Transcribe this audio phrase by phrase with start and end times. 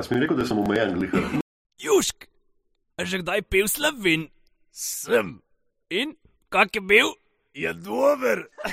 [0.00, 1.24] A si mi rekel, da sem omejen, glihar?
[1.76, 2.24] Južk,
[2.96, 4.32] a že kdaj pil slovin?
[4.72, 5.44] Sem.
[5.92, 6.16] In
[6.48, 7.12] kak je bil?
[7.52, 8.48] Je dober.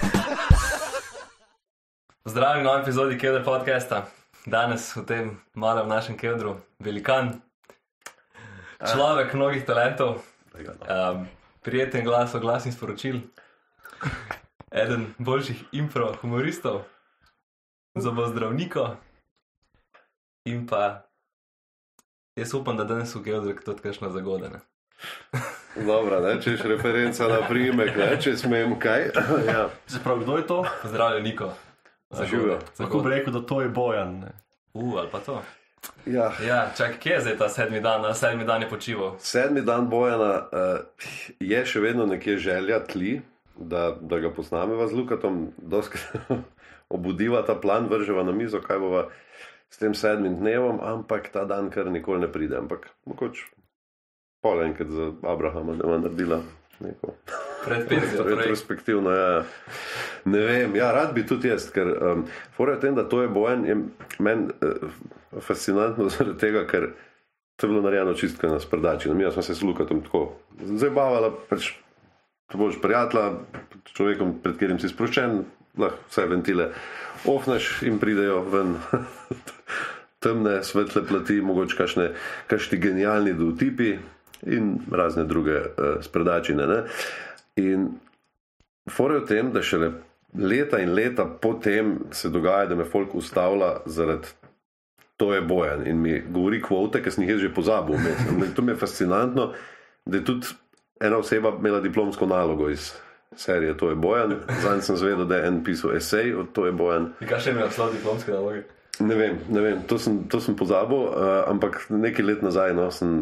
[2.32, 4.08] Zdravljen v novem epizodi Kedra podcasta.
[4.48, 7.44] Danes v tem malem našem kedru, velikan,
[8.80, 10.24] človek mnogih talentov,
[10.56, 11.28] um,
[11.60, 13.20] prijeten glas, oglasnih sporočil,
[14.72, 16.88] eden boljših impro humoristov,
[18.00, 18.96] zobozdravniko
[20.48, 21.07] in pa
[22.38, 24.62] jaz upam, da danes v Kedru tudi kakšno zagodene.
[25.76, 29.12] Dobro, ne, če je referenca na primek, ne, če smem kaj.
[29.52, 29.68] ja.
[29.90, 30.64] Se pravi, kdo je to?
[30.82, 31.52] Pozdravljen, Niko.
[32.24, 32.60] Živijo.
[32.80, 34.20] Lahko bi rekel, da to je Bojan.
[34.20, 34.34] Ne?
[34.74, 35.42] Uh, ali pa to.
[36.06, 36.32] Ja.
[36.46, 39.16] Ja, čak, kje je zdaj ta sedmi dan, na sedmi dan je počival?
[39.20, 41.06] Sedmi dan Bojana uh,
[41.40, 43.20] je še vedno nekje želja tli,
[43.56, 46.32] da, da ga posnameva z Lukatom, doskrat
[46.96, 49.08] obudiva ta plan, vrževa na mizo, kaj bova
[49.70, 52.58] s tem sedmim dnevom, ampak ta dan kar nikoli ne pride.
[52.58, 53.46] Ampak mogoče
[54.42, 56.42] pol enkrat za Abrahama, da bo naredila
[56.80, 57.14] neko
[58.28, 59.12] retrospektivno.
[59.12, 59.44] Ja.
[60.26, 62.24] Ne vem, ja, rad bi tudi jaz, ker um,
[62.56, 63.78] fora je tem, da to je bojen, je
[64.20, 64.94] meni uh,
[65.42, 66.92] fascinantno zaradi tega, ker
[67.58, 69.10] to je bilo narejeno čistko na sprdači.
[69.10, 71.74] Mi smo se s Lukatom tako zabavali, pač
[72.52, 73.32] to boš prijatelja,
[73.94, 75.42] človekom, pred katerim si sproščen,
[75.78, 76.72] lahko vse ventile
[77.26, 78.78] ofnaš in pridejo ven.
[80.28, 82.10] Temne, svetle plati, mogoče kakšne,
[82.52, 83.94] kakšni genialni dovtipi
[84.52, 86.68] in razne druge uh, spredačine.
[86.68, 86.84] Ne?
[87.64, 87.88] In
[88.92, 89.92] Fora je v tem, da šele
[90.36, 94.28] leta in leta potem se dogaja, da me folk ustavlja zaradi
[95.18, 97.98] to je bojan in mi govori kvote, ki sem jih že pozabil.
[98.56, 99.52] To mi je fascinantno,
[100.06, 100.48] da je tudi
[101.00, 102.94] ena oseba imela diplomsko nalogo iz
[103.36, 104.36] serije To je bojan.
[104.62, 107.14] Zanj sem zvedel, da je en pisal esej od To je bojan.
[107.22, 108.64] In kaj še ima naslov diplomske naloge?
[109.00, 112.90] Ne vem, ne vem to, sem, to sem pozabil, uh, ampak nekaj let nazaj no,
[112.92, 113.20] sem.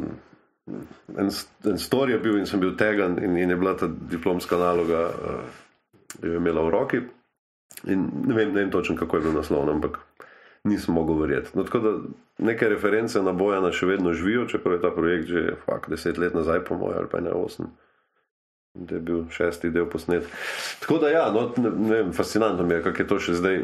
[1.14, 1.30] En,
[1.70, 5.04] en stor je bil in sem bil tegan, in, in je bila ta diplomska naloga,
[5.12, 5.84] uh,
[6.22, 7.02] jo je imela v roki.
[7.92, 10.00] In ne vem, vem točno, kako je bil naslov, ampak
[10.66, 11.52] nisem mogel verjeti.
[11.54, 11.94] No, tako da
[12.38, 16.34] neke reference na Bojana še vedno živijo, čeprav je ta projekt že fak, deset let
[16.34, 17.70] nazaj, po mojem, ali pa ne osem.
[18.76, 20.26] Da je bil šesti del posnet.
[20.82, 23.62] Tako da, ja, no, ne, ne vem, fascinantno mi je, kako je to še zdaj.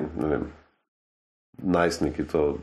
[1.57, 2.57] Najstniki to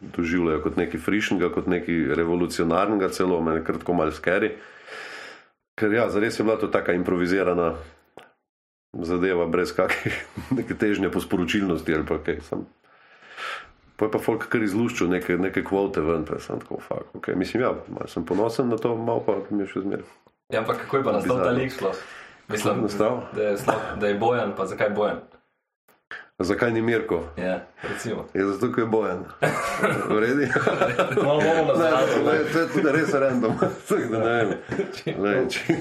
[0.00, 4.56] doživljajo kot nekaj frišnega, kot nekaj revolucionarnega, celo meni kratko malo skeri.
[5.78, 7.74] Ker ja, zares je bila to taka improvizirana
[8.92, 10.18] zadeva, brez kakih
[10.58, 12.40] neke težnje po sporočilnosti ali pa kaj.
[12.48, 12.66] Sam.
[13.96, 17.36] Pa je pa folk kar izluščil neke, neke kvote ven, pa sem tako, fuck, okay.
[17.38, 20.08] mislim, ja, malo sem ponosen na to, malo pa mi je še zmeraj.
[20.52, 22.00] Ja, ampak kako je pa nastal ta lik sploh?
[22.50, 23.20] Mislim, nastal?
[23.36, 23.56] da je,
[24.00, 25.22] da je bojan, pa zakaj bojan?
[26.38, 27.22] Zakaj ni Mirko?
[27.36, 28.24] Ja, recimo.
[28.34, 29.24] Je zato, ker je bojen.
[30.08, 30.48] Vredi?
[31.24, 31.90] Malo bomo na
[32.32, 33.52] ne, to je tudi res random.
[33.88, 34.54] Tako da ne vem.
[35.22, 35.76] Ne, če,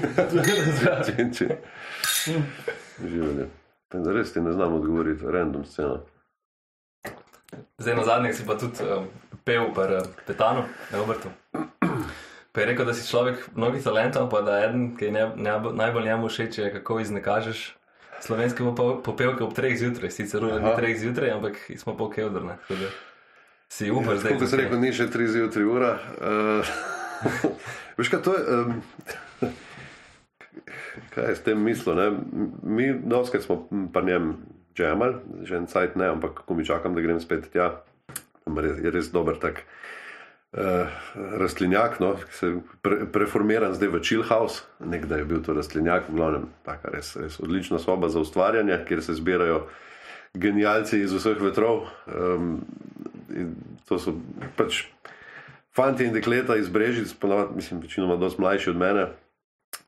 [1.06, 1.48] če, če.
[3.00, 3.48] Življenje.
[3.92, 6.02] Res ti ne znam odgovoriti, random scena.
[7.78, 9.08] Zdaj na zadnjih si pa tudi um,
[9.48, 11.32] pel pri uh, Petanu, ne obrtu.
[12.52, 15.54] Pa je rekel, da si človek mnogih talentov, pa da eden, ki je ne, ne,
[15.80, 17.70] najbolj njemu všeč, je kako iznakažeš
[18.22, 20.12] slovenske pope- popevke ob treh zjutraj.
[20.12, 20.78] Sicer ura ni Aha.
[20.80, 22.58] treh zjutraj, ampak smo pol kevdrne.
[23.72, 24.36] Si upar zdaj.
[24.38, 24.64] Kot si tukaj.
[24.66, 25.92] rekel, ni še 3 zjutraj ura.
[26.22, 26.74] Uh,
[27.98, 28.42] veš kaj, to je.
[28.48, 28.82] Um,
[31.16, 31.96] kaj je s tem mislil?
[31.96, 32.08] Ne?
[32.64, 34.36] Mi, doskrat smo pa njem
[34.76, 37.82] džemal, že en cajt ne, ampak ko mi čakam, da grem spet tja,
[38.48, 39.64] je res, je res dober tak.
[39.64, 40.01] Uh,
[41.40, 42.48] rastlinjak, no, ki se
[42.84, 47.16] pre, preformiran zdaj v chill house, nekdaj je bil to rastlinjak, v glavnem, taka res,
[47.16, 49.62] res odlična soba za ustvarjanje, kjer se zbirajo
[50.36, 51.88] genialci iz vseh vetrov.
[52.08, 52.66] Um,
[53.88, 54.16] to so
[54.60, 54.86] pač
[55.72, 59.08] fanti in dekleta iz Brežic, ponavadi, mislim, večinoma dosti mlajši od mene.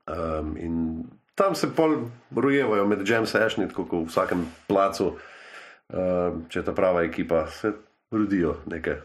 [0.08, 1.04] Um, in
[1.36, 5.16] tam se pol rojevajo med jam sessionji, tako kot v vsakem placu,
[5.92, 7.74] um, če je ta prava ekipa, se
[8.12, 9.02] rodijo neke,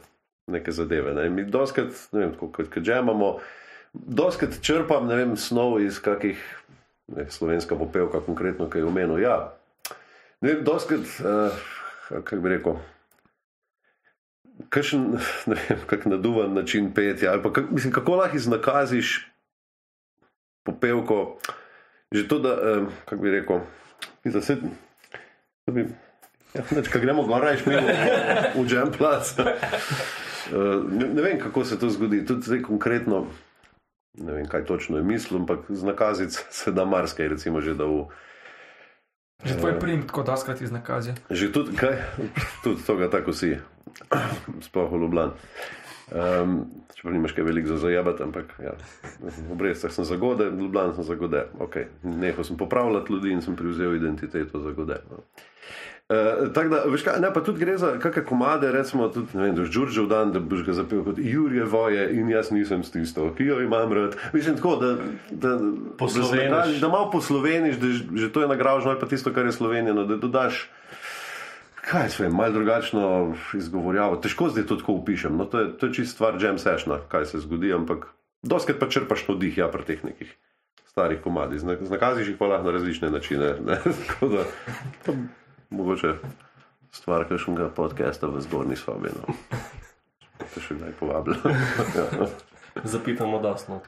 [0.48, 1.14] neke zadeve.
[1.14, 1.26] Ne.
[1.26, 3.38] In Mi doskrat, ne vem, tako kot jamamo,
[3.92, 6.40] doskrat črpam, ne vem, snov iz kakih,
[7.14, 9.20] ne, slovenska popevka konkretno, kaj je omenil.
[9.22, 9.54] Ja,
[10.40, 11.56] ne vem, doskrat, uh,
[12.08, 12.78] kako bi rekel,
[14.68, 15.06] kakšen,
[15.50, 19.30] ne vem, kak naduvan način petja, ali pa kak, mislim, kako lahko iznakaziš
[20.64, 21.38] popevko,
[22.12, 23.60] že to, da, um, kako bi rekel,
[24.40, 24.56] se,
[25.66, 25.86] da bi,
[26.54, 27.86] ja, neč, kaj gremo gor, rajš mimo
[28.56, 29.36] v Jam Plac.
[30.48, 33.26] Uh, ne, ne vem, kako se to zgodi, tudi zdaj konkretno,
[34.18, 37.84] ne vem, kaj točno je mislil, ampak z nakazic se da marsikaj, recimo že da
[37.84, 38.08] v
[39.44, 41.14] Že tvoj prim tako doskrat iz nakazja.
[41.30, 41.94] Že tudi, kaj,
[42.64, 43.54] tudi to ga tako si.
[44.60, 45.32] sploh v Ljubljani.
[46.08, 46.64] Um,
[46.96, 48.72] čeprav nimaš kaj veliko za zajabati, ampak ja,
[49.20, 51.44] v Brestah sem zagode, v Ljubljani sem zagode.
[51.60, 51.84] Okay.
[52.02, 54.96] Nehal sem popravljati ljudi in sem prevzel identiteto zagode.
[55.10, 55.22] No.
[56.08, 59.42] Uh, tako da, veš kaj, ne, pa tudi gre za kakšne komade, recimo, tudi, ne
[59.42, 62.80] vem, da boš Đurđev dan, da boš ga zapel kot Jurje Voje in jaz nisem
[62.84, 64.16] s tisto, ki jo imam rad.
[64.32, 64.94] Mislim tako, da,
[65.30, 65.58] da,
[65.98, 66.80] Posloveniš.
[66.80, 70.04] da, da malo posloveniš, da že, to je nagražno ali pa tisto, kar je slovenjeno,
[70.04, 70.70] da dodaš
[71.88, 74.16] kaj se vem, malo drugačno izgovorjavo.
[74.16, 75.36] Težko zdaj to tako upišem.
[75.36, 78.06] No, to, je, to je čist stvar jam sessiona, kaj se zgodi, ampak
[78.42, 80.34] doskrat pa črpaš navdih ja, pri teh nekih
[80.86, 81.60] starih komadih.
[81.60, 83.54] Zna- Znakaziš jih pa lahko na različne načine.
[83.64, 83.80] ne.
[84.08, 84.44] Tako da,
[85.06, 85.14] to
[85.70, 86.14] mogoče
[86.90, 89.08] stvar kakšnega podcasta v zgornji sobi.
[89.16, 89.34] No.
[90.54, 91.36] Te še kdaj povabilo.
[91.96, 92.28] ja.
[92.84, 93.80] Zapitamo dasno.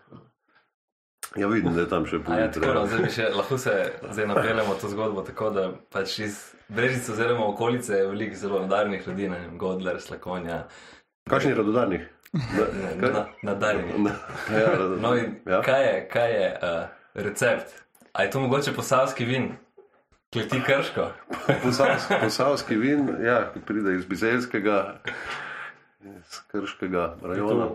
[1.37, 3.75] Ja, vidim, da je tam še A ja, tako, no, zdaj še, lahko se
[4.11, 9.07] zdaj napeljemo to zgodbo tako, da pač iz Brežice oziroma okolice je veliko zelo nadarjenih
[9.09, 10.65] ljudi, ne vem, Godler, Slakonja,
[11.31, 12.01] Kakšni radodarni?
[12.33, 14.11] ne, na, nadarjeni.
[14.51, 15.63] Ja, No in ja.
[15.63, 17.75] kaj je, kaj je uh, recept?
[18.13, 19.53] A je to mogoče posavski vin?
[20.33, 21.11] Kleti krško?
[21.63, 25.01] Posavski, posavski vin, ja, ki pride iz Bizeljskega,
[26.05, 27.69] iz Krškega rajona.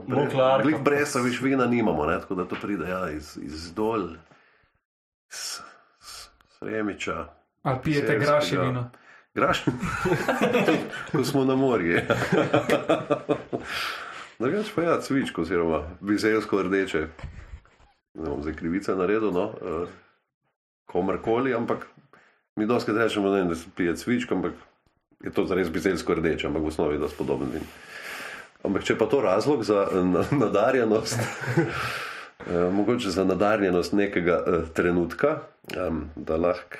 [0.63, 4.09] Glih bresa, viš vina nimamo, ne, tako da to pride ja, iz, iz dol,
[5.31, 5.59] iz
[6.59, 7.27] Sremiča.
[7.63, 8.89] Ali pijete grašje vino?
[9.35, 9.65] Graš?
[11.11, 12.01] Ko smo na morju.
[14.39, 17.07] Drugač pa ja, cvičko, oziroma bizeljsko rdeče.
[18.13, 19.87] Ne bom zdaj krivica naredil, no, uh,
[20.85, 21.87] komorkoli, ampak
[22.55, 24.53] mi doskrat rečemo, ne, da se pije cvičko, ampak
[25.23, 27.63] je to zares bizeljsko rdeče, ampak v osnovi je dosti podoben vin.
[28.65, 34.51] Ampak če pa to razlog za eh, na- nadarjenost, eh, mogoče za nadarjenost nekega eh,
[34.73, 35.37] trenutka,
[35.77, 36.77] em, da lahko,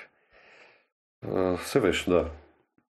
[1.24, 2.26] eh, se veš, da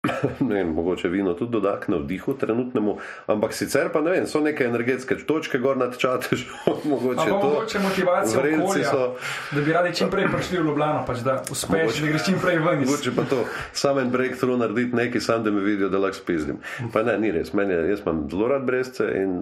[0.41, 2.97] ne vem, mogoče vino tudi doda k navdihu trenutnemu,
[3.27, 6.49] ampak sicer pa ne vem, so neke energetske točke gor nad čatežem,
[6.85, 7.39] mogoče to.
[7.39, 9.17] mogoče motivacija okolja, so,
[9.53, 12.39] da bi radi čim prej prišli v Ljubljano, pač da uspeš, Mogoče- da greš čim
[12.43, 12.79] prej ven.
[12.81, 16.59] Mogoče pa to sam en breakthrough narediti nekaj, sam da me vidijo, da lahko spizdim.
[16.93, 17.53] Pa ne, ni res.
[17.53, 19.41] Meni je, jaz imam zelo rad brezce in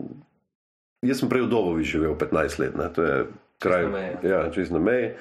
[1.03, 2.77] jaz sem prej v Dobovi živel 15 let.
[2.77, 2.89] Ne.
[2.93, 3.25] To je
[3.59, 5.13] kraj, na meji, ja, čist na meji.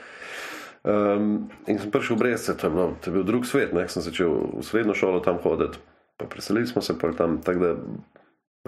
[0.82, 3.86] Um, in sem prišel v Brezce, to je, bilo, to je bil drug svet, ne,
[3.86, 5.78] sem začel v srednjo šolo tam hoditi,
[6.18, 7.72] pa preselili smo se pa tam, tako da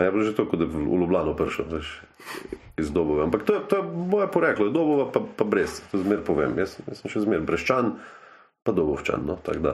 [0.06, 2.02] je bilo že to, kot da bi v Ljubljano prišel, veš,
[2.78, 3.24] iz Dobove.
[3.24, 6.58] Ampak to je, to je moje poreklo, je Dobova pa, pa Brezce, to zmer povem.
[6.58, 7.98] Jaz, jaz sem še zmer breščan,
[8.66, 9.26] pa Dobovčan.
[9.26, 9.74] No, tako da.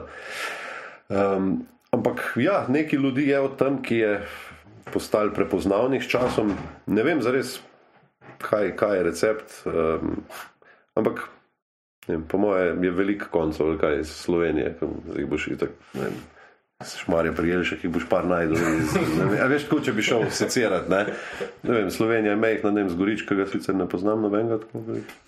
[1.08, 4.12] um, ampak ja, neki ljudi je od tam, ki je
[4.92, 6.52] postal prepoznavnih s časom.
[6.88, 7.60] Ne vem zares,
[8.44, 9.48] kaj, kaj je recept.
[9.68, 10.24] Um,
[10.96, 11.28] ampak
[12.16, 14.74] vem, po moje je veliko koncev, kaj iz Slovenije,
[15.16, 15.74] jih boš itak.
[15.94, 16.20] ne vem,
[16.80, 18.56] Šmarje prijeli, še jih boš par najdel.
[18.80, 20.88] Iz, ne vem, a veš, tako, če bi šel secirati.
[20.92, 21.02] Ne?
[21.68, 24.84] ne vem, Slovenija je mehna, ne vem, z Gorička, ga sicer ne poznam nobenega tako
[24.86, 25.18] veliko.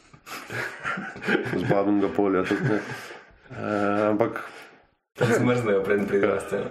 [1.53, 2.79] Z babnega polja tudi ne.
[3.53, 3.73] E,
[4.09, 4.41] ampak
[5.21, 6.65] zmrznejo, preden pridejo na sceno.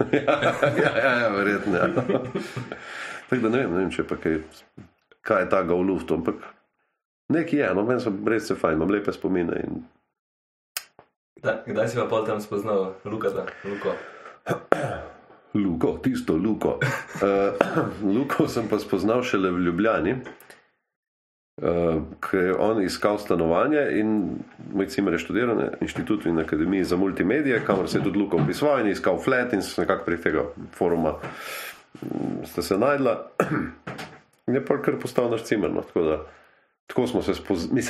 [0.82, 1.76] ja, ja, ja, verjetno.
[1.76, 1.88] Ja.
[3.28, 4.40] Tako da ne vem, ne vem, če pa kaj,
[5.22, 6.42] kaj je taga v luftu, ampak
[7.32, 9.62] nekaj je, no, meni so res se fajn, imam lepe spomine.
[9.62, 9.84] In...
[11.42, 13.46] Da, kdaj si pa pol tam spoznal Lukata?
[13.66, 13.96] Luko?
[15.54, 16.78] Luko, tisto Luko.
[16.78, 17.58] Uh,
[18.14, 20.14] Luko sem pa spoznal šele v Ljubljani,
[21.58, 24.38] uh, ker je on iskal stanovanje in
[24.70, 28.38] moj cimer je študiral na inštitutu in akademiji za multimedije, kamor se je tudi Luko
[28.38, 30.46] upisoval in je iskal flat in se nekako prek tega
[30.78, 31.16] foruma
[32.02, 33.18] mm, sta se najdla.
[34.46, 35.70] In je pa kar postal naš cimer.
[35.70, 36.16] No, tako, da,
[36.86, 37.82] tako smo se spoznali.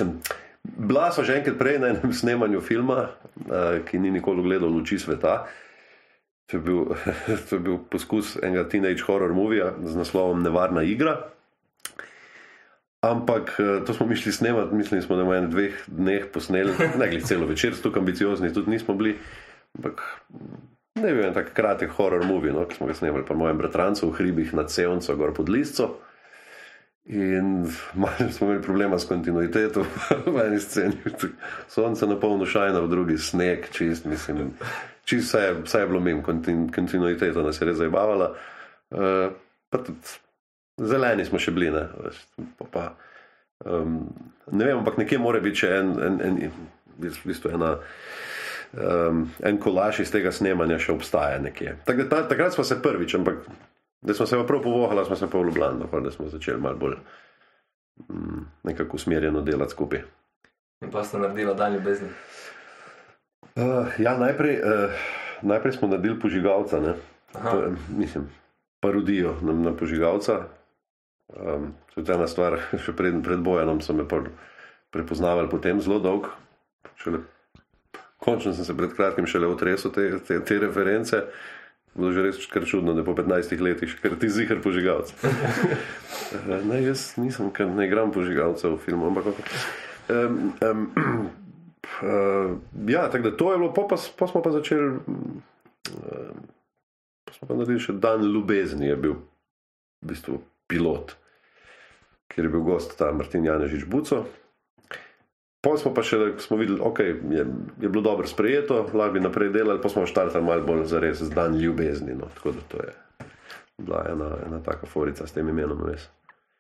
[0.63, 3.11] Bila so že enkrat prej na enem snemanju filma,
[3.51, 5.47] uh, ki ni nikoli gledal luči sveta.
[6.51, 6.81] To je, bil,
[7.49, 11.33] to je bil poskus enega teenage horror movija z naslovom Nevarna igra.
[13.03, 17.09] Ampak eh, to smo mišli snemati, mislili smo, da bomo en dveh dneh posneli, ne
[17.09, 19.17] glede celo večer, tako ambiciozni tudi nismo bili.
[19.75, 20.03] Ampak
[20.95, 23.59] ne bi bil en tak kratek horror movie, no, ki smo ga snemali pa mojem
[23.59, 25.97] bratrancu v hribih nad Sevnico, gor pod Lisco.
[27.05, 29.85] In malo smo imeli problema s kontinuiteto
[30.35, 30.97] v eni sceni.
[31.69, 34.53] Sonce na polno šajna, v drugi sneg, čist, mislim.
[35.05, 38.35] Čist vse, je- vse je bilo mimo, kontin, kontinuiteta nas je res zabavala.
[38.91, 39.33] Uh,
[39.71, 40.15] pa tudi
[40.79, 42.21] zeleni smo še bili, ne, veš,
[42.59, 42.85] pa, pa,
[43.67, 43.99] um,
[44.53, 46.39] ne vem, ampak nekje mora biti še en, en, en
[47.03, 47.77] v bistvu ena.
[48.73, 51.75] Um, en kolaž iz tega snemanja še obstaja nekje.
[51.85, 53.43] Tak, ta, takrat smo se prvič, ampak
[54.03, 56.61] da smo se pa prav povohali, smo se pa v Ljubljano, pa da smo začeli
[56.61, 56.97] malo bolj
[58.09, 60.03] um, nekako usmerjeno delati skupaj.
[60.83, 62.09] In pa sta naredila dan ljubezni.
[63.57, 64.91] Uh, ja, najprej, uh,
[65.43, 66.81] najprej smo naredili požigalca.
[66.81, 66.95] ne.
[67.35, 68.29] Je, mislim,
[68.81, 70.45] parodijo na, na požigalca.
[71.29, 74.05] Um, to je ena stvar, še pred, pred bojem so me
[74.91, 76.29] prepoznavali potem zelo dolg.
[76.97, 77.23] Šele,
[78.19, 81.23] končno sem se pred kratkim šele otresel te, te, te reference.
[81.93, 85.13] Bilo že res kar čudno, da po 15 letih še kar ti zihar požigalc.
[86.33, 89.37] Eh, ne, jaz nisem, ker ne igram požigalca v filmu, ampak.
[90.09, 90.87] Um, um,
[92.01, 92.55] uh,
[92.89, 95.03] ja, tako da to je bilo, pa, pa, pa smo pa začeli.
[95.93, 96.41] Um,
[97.29, 99.19] pa smo pa naredili še dan ljubezni, je bil
[100.01, 100.41] v bistvu
[100.73, 101.13] pilot,
[102.33, 104.25] kjer je bil gost ta Martin Janežič Buco.
[105.63, 107.45] Pa smo pa še, smo videli, okay, je,
[107.79, 111.23] je bilo dobro sprejeto, lahko bi naprej delali, pa smo štartali malo bolj za res
[111.23, 112.17] z dan ljubezni.
[112.19, 112.27] No.
[112.35, 112.95] Tako da to je
[113.79, 115.79] bila ena, ena taka forica s tem imenom.
[115.87, 116.09] Res.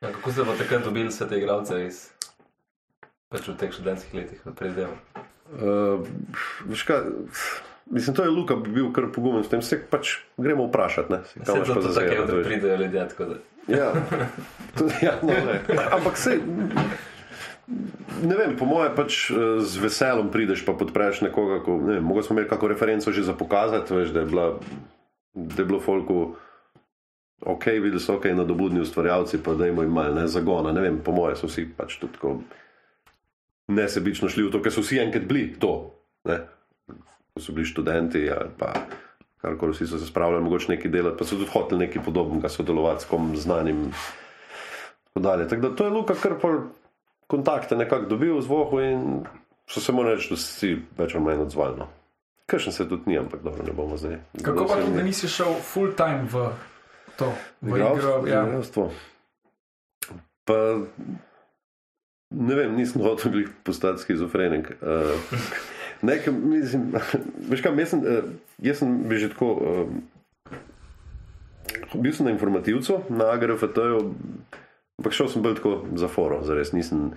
[0.03, 1.99] Ja, kako ste pa takrat dobili vse te igralce iz
[3.33, 4.97] pač v teh študentskih letih, naprej delo?
[5.53, 6.07] Uh,
[6.71, 7.07] veš kaj,
[7.91, 11.13] mislim, to je Luka bi bil kar pogumen s tem, se pač gremo vprašati.
[11.13, 13.37] Ne, se, kam imaš to pa za tako je, zajeti, da pridejo ljudje, tako da.
[13.67, 13.89] Ja,
[14.79, 15.59] tudi, ja no, ne.
[15.91, 16.39] ampak se.
[18.23, 21.63] Ne vem, po mojem, pač eh, z veseljem prideš pa podpreš nekoga.
[21.65, 24.47] Ko, ne vem, mogoče smo imeli kakšno referenco že za pokazati, veš, da, je bila,
[25.35, 26.35] da je bilo folku
[27.43, 30.73] ok, videli so ok, nadobudni ustvarjalci, pa da jim malo ne zagona.
[30.73, 32.41] Ne vem, po mojem so vsi pač tudi tako
[33.73, 35.95] nesebično šli v to, ker so vsi enkrat bili to.
[36.29, 36.39] Ne?
[37.33, 38.75] Ko so bili študenti ali pa
[39.43, 43.03] karkoli, vsi so se spravljali, mogoče nekaj delati, pa so tudi hoteli nekaj podobnega sodelovati
[43.03, 43.89] s kom znanim.
[45.15, 45.25] Tako.
[45.49, 46.61] Tako da to je Luka kar pol
[47.33, 49.25] kontakte nekako dobil z vohu in
[49.67, 51.77] so se mu reči, da si več ali manj odzval.
[51.79, 51.89] No.
[52.47, 54.19] Kršen se tudi ni, ampak dobro, ne bomo zdaj.
[54.43, 56.51] Kako pa da nisi šel full time v
[57.17, 57.33] to,
[57.65, 58.19] v igro?
[58.29, 58.45] Ja.
[60.45, 60.59] Pa
[62.31, 64.75] ne vem, nisem hotel postati skizofrenik.
[64.83, 65.17] Uh,
[66.09, 66.91] nekaj, mislim,
[67.51, 69.53] veš kaj, jaz sem, uh, jaz sem bil že tako.
[69.57, 69.87] Uh,
[71.95, 74.15] bil sem na informativcu, na AGRFT-ju,
[75.03, 77.13] ampak šel sem bolj tako za foro, zares nisem.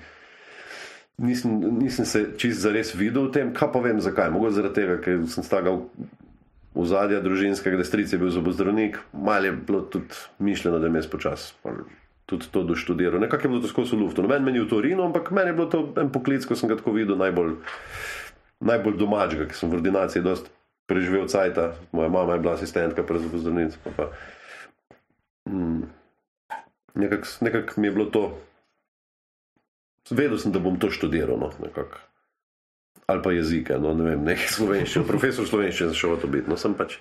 [1.15, 4.33] Nisem, nisem se čist zares videl v tem, kaj pa vem zakaj.
[4.33, 5.85] Mogoče zaradi tega, ker sem stagal
[6.75, 10.11] v zadnja družinskega, da stric je bil zobozdravnik, malo je bilo tudi
[10.43, 11.53] mišljeno, da je mes počas
[12.25, 13.19] tudi to doštudiral.
[13.19, 14.21] Nekako je bilo to skozi lufto.
[14.21, 16.91] Noben meni v Torinu, ampak meni je bilo to en poklic, ko sem ga tako
[16.97, 17.55] videl, najbolj,
[18.59, 20.49] najbolj domačega, ker sem v ordinaciji dosti
[20.89, 21.73] preživel cajta.
[21.93, 23.77] Moja mama je bila asistentka pri zobozdravnici.
[23.83, 24.05] Pa, pa,
[25.49, 25.85] mm,
[26.95, 28.25] nekako nekak mi je bilo to.
[30.09, 31.39] Vedel sem, da bom to študiral.
[31.39, 31.97] No, nekako.
[33.05, 36.49] ali pa jezike, no, ne vem, nekaj slovenščine, profesor slovenščine za šel to biti.
[36.49, 36.97] No, sem pač,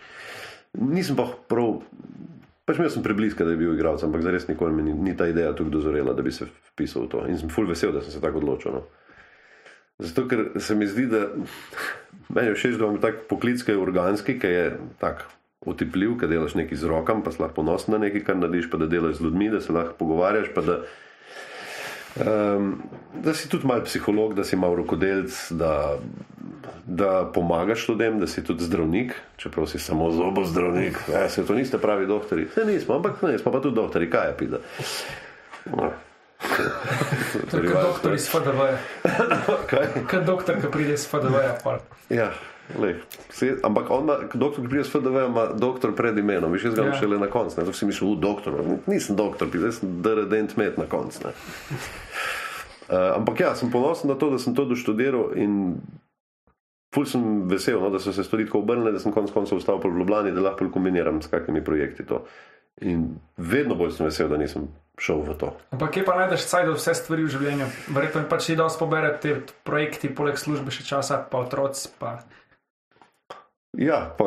[0.77, 1.79] nisem pa prav,
[2.69, 5.31] pač imel sem prebliska, da je bil igralec, ampak zares nikoli mi ni, ni ta
[5.31, 7.23] ideja tukaj dozorela, da bi se vpisal v to.
[7.31, 8.77] In sem full vesel, da sem se tako odločil.
[8.77, 8.85] No.
[10.03, 11.29] Zato, ker se mi zdi, da
[12.29, 14.65] meni je všeč, da imam tak poklic, ki je organski, ki je
[15.01, 15.25] tak
[15.66, 18.80] otipljiv, ki delaš nekaj z rokami, pa si lahko ponosen na nekaj, kar narediš, pa
[18.80, 20.78] da delaš z ljudmi, da se lahko pogovarjaš, pa da,
[22.21, 22.71] um,
[23.25, 25.99] da si tudi mal psiholog, da si mal rokodelc, da,
[26.87, 30.99] da pomagaš ljudem, da si tudi zdravnik, čeprav si samo zobozdravnik.
[31.12, 32.49] Ja, se to niste pravi doktori.
[32.56, 34.64] Ne, nismo, ampak ne, smo pa tudi doktori, kaj je pida.
[35.73, 35.92] No.
[37.50, 38.78] Kot doktor iz FDV-ja.
[39.71, 39.87] Kaj?
[40.11, 41.78] Kot doktor, ki pride iz pol.
[42.11, 42.33] Ja,
[42.75, 42.94] lej,
[43.30, 46.75] se, ampak on, ima- doktor, ki pride s FDV, ima doktor pred imenom, viš jaz
[46.75, 46.88] ga Ja.
[46.88, 46.94] ja.
[46.94, 47.61] šele na koncu.
[47.61, 47.66] ne.
[47.66, 48.54] To si mislil, "U, doktor,
[48.87, 51.28] nisem doktor, jaz sem DRDent med na koncu.
[52.85, 55.76] Uh, ampak ja, sem ponosen na to, da sem to doštudiral in
[56.94, 59.80] ful sem vesel, no, da so se stvari tako obrnile, da sem konec koncev ostal
[59.80, 62.25] po Ljubljani, da lahko kombiniram s kakimi projekti to.
[62.80, 64.68] In vedno bolj sem vesel, da nisem
[64.99, 65.56] šel v to.
[65.71, 67.66] Ampak kje pa najdeš cajt za vse stvari v življenju?
[67.88, 71.88] Verjetno mi pač ni dosti poberati te projekti, poleg službe še časa, pa otroci.
[71.99, 72.18] Pa...
[73.78, 74.25] Ja, pa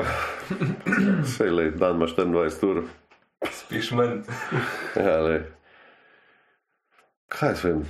[1.24, 2.84] vse le, dan ima 24 ur,
[3.52, 4.22] Spiš manj.
[4.96, 5.38] Ja, le.
[7.28, 7.84] Kaj se vem?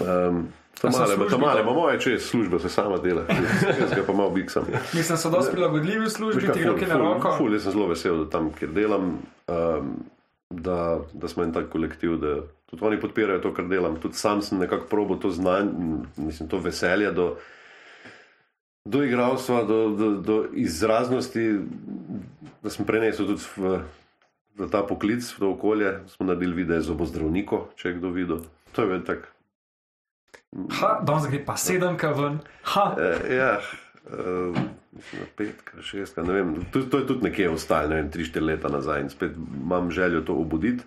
[0.00, 0.46] Um, male,
[0.80, 3.22] to službi male, to- ima moje čez službe, se sama dela.
[3.80, 4.64] Jaz ga pa malo biksam.
[4.94, 7.34] Mislim, so dosti prilagodljivi v službi, ti roki na roko.
[7.38, 9.92] Ful, jaz sem zelo vesel, da tam, kjer delam, um,
[10.50, 10.78] da,
[11.12, 12.36] da smo en tak kolektiv, da
[12.66, 14.00] tudi oni podpirajo to, kar delam.
[14.00, 15.72] Tudi sam sem nekako probo to znanje,
[16.16, 17.36] mislim, to veselje do,
[18.84, 21.60] do igralstva, do, do, do izraznosti,
[22.62, 23.82] da sem prenesel tudi v,
[24.58, 26.02] v ta poklic, v to okolje.
[26.10, 28.42] Smo naredili videe z obozdravnikom, če je kdo videl.
[28.74, 29.30] To je bil tak.
[30.52, 32.42] Ha, danes gre pa sedemka ven.
[32.74, 33.52] Ha, Eh, ja,
[34.92, 36.48] na petka, šestka, ne vem.
[36.72, 39.90] To, to je tudi nekje ostalo, ne vem, tri, štiri leta nazaj in spet imam
[39.90, 40.84] željo to obuditi.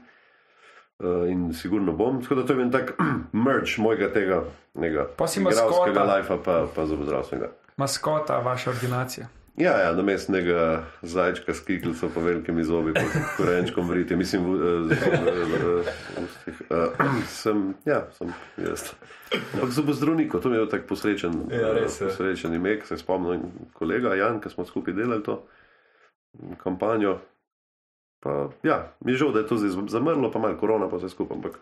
[0.96, 2.22] Uh, in sigurno bom.
[2.22, 2.94] Tako da to je en tak
[3.46, 4.46] merch mojega tega
[5.18, 5.68] Pa si maskota.
[5.68, 7.52] igralskega lajfa, pa, pa zobozdravstvenega.
[7.77, 9.27] Maskota vaše ordinacije.
[9.58, 14.15] Ja, ja, na mestu nekega zajčka s kiklico, pa velikimi zobi, pa s korenčkom vriti.
[14.15, 16.62] Mislim, v, eh, ustih.
[16.70, 18.91] Uh, sem, ja, sem jaz.
[19.53, 23.41] Ampak zobozdravnik, to mi je bil tak posrečen, Ja, res posrečen ime, se spomnim
[23.74, 25.48] kolega Jan, ki smo skupaj delali to
[26.58, 27.20] kampanjo.
[28.20, 31.10] Pa, ja, mi je žal, da je to zdaj zamrlo, pa malo korona, pa vse
[31.10, 31.38] skupaj.
[31.38, 31.60] Ampak,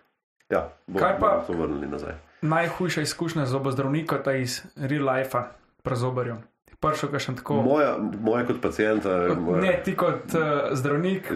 [0.50, 2.13] ja, bomo Kaj pa- bomo to vrnili nazaj.
[2.41, 5.38] Najhujša izkušnja z zobozdravnikom je iz real life,
[5.84, 6.42] prazobarjem.
[6.80, 7.62] Prvo, kar sem tako.
[7.63, 9.10] Moja, moja kot pacijenta.
[9.40, 11.30] Moja, Ne, ti kot uh, zdravnik,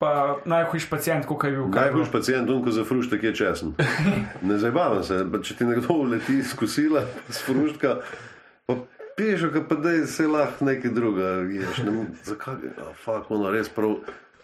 [0.00, 1.66] pa najhujši pacijent, kot je bil.
[1.84, 2.06] je bilo?
[2.12, 3.74] pacijent, on ko za fruštek je česen.
[4.48, 7.98] Ne zabavam se, če ti nekdo leti iz kosila, z fruštka,
[8.66, 8.76] pa
[9.16, 11.28] piješ, ka pa da je se lahko nekaj druga.
[11.52, 13.98] Ješ, ne, zakaj, a, fak, ono res prav,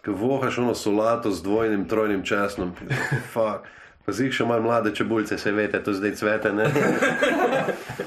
[0.05, 2.77] ki vohaš ono solato z dvojnim, trojnim česnom.
[3.33, 3.65] Fak.
[4.07, 6.53] Pa zih še malo mlade čebulce, se veste, to zdaj cvete.
[6.55, 6.71] Ne?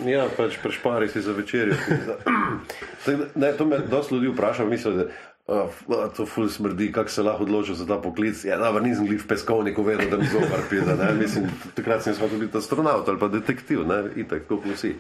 [0.08, 1.76] Ja, pač prešpari si za večerjo.
[3.36, 5.06] Ne, to me dosti ljudi vpraša, mislijo, da
[5.50, 8.44] uh, to ful smrdi, kako se lahko odločil za ta poklic.
[8.46, 10.96] Ja, dobro, nisem glih v peskovniku vedel, da mi zobar pide.
[10.96, 11.14] ne.
[11.20, 14.96] Mislim, takrat sem biti astronaut ali pa detektiv, ne, itak, kot vsi.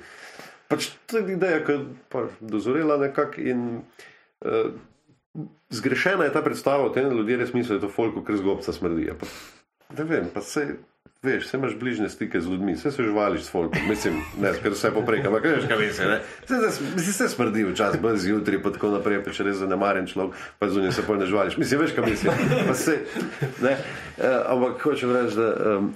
[0.70, 3.82] Pač to je ideja, ki je dozorela nekako in
[4.46, 4.74] uh,
[5.70, 8.38] zgrešena je ta predstava o tem, da ljudje res mislijo, da je to folko, ker
[8.38, 9.08] zgobca smrdi.
[9.10, 9.30] Ja, pa,
[9.98, 10.68] ne vem, pa se.
[11.24, 14.72] Veš, vse imaš bližnje stike z ljudmi, vse se živališ s folkom, mislim, ne, ker
[14.72, 16.20] vse popreka, ampak veš, kaj mislim, ne.
[16.48, 20.70] Vse, vse smrdi včasih, brez jutri, pa tako naprej, pa če res zanemaren človek, pa
[20.72, 21.58] zunaj se pol ne živališ.
[21.60, 22.40] Mislim, veš, kaj mislim.
[22.68, 22.96] Pa se,
[23.66, 23.76] ne,
[24.16, 25.92] eh, ampak hočem reči, da um,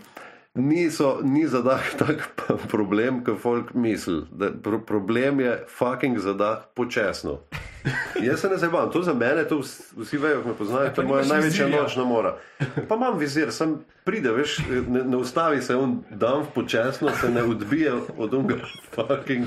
[0.56, 2.30] niso, ni zadah tak
[2.70, 4.22] problem, kot folk misli.
[4.64, 7.40] Pro, problem je fucking zadah počasno.
[8.24, 11.02] Jaz se ne zabavam, to za mene, to vs- vsi vejo, ki me poznajo, to
[11.02, 11.82] je moja največja vizirja.
[11.82, 12.38] nočna mora.
[12.88, 13.74] Pa imam vizir, sem
[14.06, 14.58] pride, veš,
[14.88, 18.56] ne, ne ustavi se on dan počasno, se ne odbije od unga
[18.96, 19.46] fucking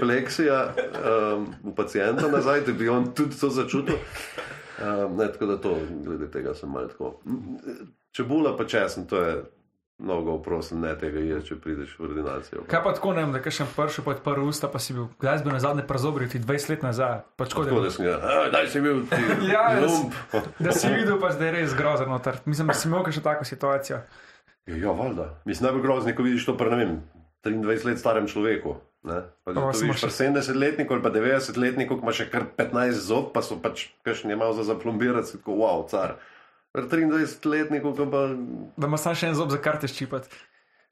[0.00, 3.94] pleksija um, v pacijenta nazaj, da bi on tudi to začutil.
[4.82, 7.20] Um, ne, tako da to, glede tega sem malo tako.
[8.12, 9.42] Čebula pa česen, to je
[9.98, 12.62] mnogo oprosen, ne tega je, če prideš v ordinacijo.
[12.70, 15.08] Kaj pa tako ne vem, da kaj še prvi pa odprl usta, pa si bil,
[15.18, 17.16] kdaj si bil na zadnje prazobril, ti 20 let nazaj.
[17.34, 19.18] Pač tako, Tako da da, sem ga, "A, daj si bil ti
[19.52, 20.14] Ja, jaz- lump.
[20.64, 22.38] da si videl, pa zdaj je res grozen noter.
[22.46, 24.00] Mislim, da si imel še tako situacijo.
[24.66, 25.34] Ja, ja valjda.
[25.44, 26.92] Mislim, najbolj grozno je, ko vidiš to pri, ne vem,
[27.42, 28.76] 23 let starem človeku.
[29.02, 29.22] Ne?
[29.46, 33.58] Pa, vidiš pri 70-letniku ali pa 90-letniku, ki ima še kar 15 zob, pa so
[33.58, 36.18] pač kakšni je malo za zaplombirati, tako wow, car.
[36.72, 38.20] Pri 23-letniku, ki pa,
[38.76, 40.28] Da imaš samo še en zob za karte ščipati.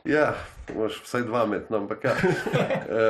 [0.08, 0.30] ja,
[0.72, 2.14] imaš vsaj dva met, no, ampak ja.
[3.00, 3.06] e,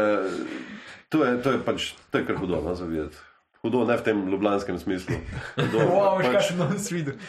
[1.13, 3.21] to, je, to je pač, to je kar hudo, no, za videti.
[3.63, 5.19] Hudo ne v tem ljubljanskem smislu.
[5.61, 7.21] Hudo, Wow, veš, kaj pač, sem videl.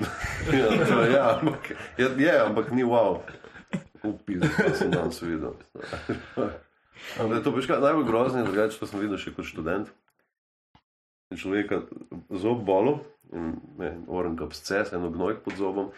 [0.58, 3.20] ja, to, je, ja, ampak, je, je, ampak ni wow.
[4.02, 5.54] Upis, da sem danes videl.
[7.20, 9.92] Ampak to kaj, najbolj grozno je drugače, to sem videl še kot študent.
[11.30, 11.84] Je Človeka
[12.32, 12.64] zob
[13.32, 13.54] bolo,
[14.08, 15.90] orenka absces, eno gnoj pod zobom.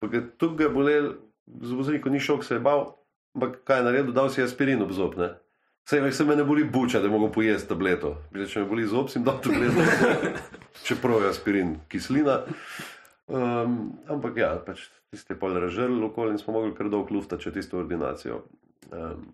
[0.00, 1.12] Pa ga je bolel,
[1.62, 2.96] zoboznik ni šok, se je bal,
[3.34, 5.14] ampak kaj je naredil, dal si aspirin ob zob.
[5.16, 5.30] Ne?
[5.86, 8.16] Sej, veš, se me ne boli buča, da mogo pojesti tableto.
[8.32, 9.84] Bile, če me boli zob, sem dal tableto,
[10.86, 12.40] čeprav je aspirin kislina.
[13.26, 17.38] Um, ampak ja, pač tiste je pol razžrl okoli in smo mogli kar dolgo lufta
[17.38, 18.42] če tisto ordinacijo.
[18.90, 19.24] Um,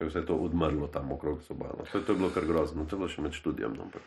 [0.00, 1.84] je vse to odmrlo tam okrog sobano.
[1.92, 3.76] To, je- to je bilo kar grozno, to je bilo še med študijem.
[3.84, 4.02] Ampak,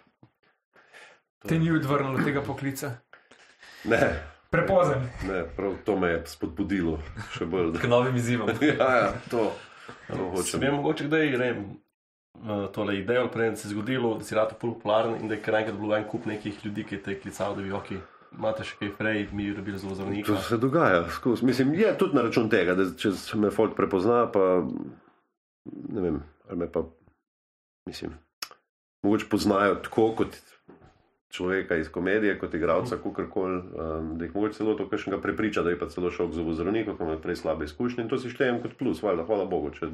[1.48, 2.92] Te ni odvrnilo tega poklica.
[3.84, 5.02] ne, Prepozen.
[5.28, 7.00] ne, prav to me je spodbudilo
[7.36, 7.74] še bolj.
[7.82, 8.50] K novim izzivom.
[8.80, 9.52] ja, ja, to,
[10.08, 14.36] to vem, mogoče kdaj ne eh, tole idejo, prej da se je zgodilo, da si
[14.36, 17.20] rado popularen in da je kar enkrat bilo en kup nekih ljudi, ki te je
[17.22, 17.92] klical, da bi ok,
[18.38, 20.38] imate še kaj prej, mi bi dobili zelo To zdravnika.
[20.42, 21.46] se dogaja skozi.
[21.46, 24.64] Mislim, je tudi na račun tega, da če me folk prepozna, pa
[25.66, 26.86] ne vem, ali me pa,
[27.90, 28.16] mislim,
[29.04, 30.38] mogoče poznajo tako kot
[31.34, 35.74] človeka iz komedije, kot igralca, kakorkoli, um, da jih mogoče celo to kakšnega prepriča, da
[35.74, 38.62] je pa celo šel k zobozdravniku, ki ima prej slabe izkušnje in to si štejem
[38.64, 39.74] kot plus, valjda, hvala Bogu.
[39.76, 39.92] Če,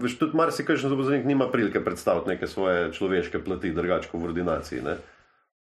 [0.00, 4.80] Veš, tudi marsikaj zobozdravnik nima prilike predstaviti neke svoje človeške plati, drugače kot v ordinaciji.
[4.82, 4.96] Ne?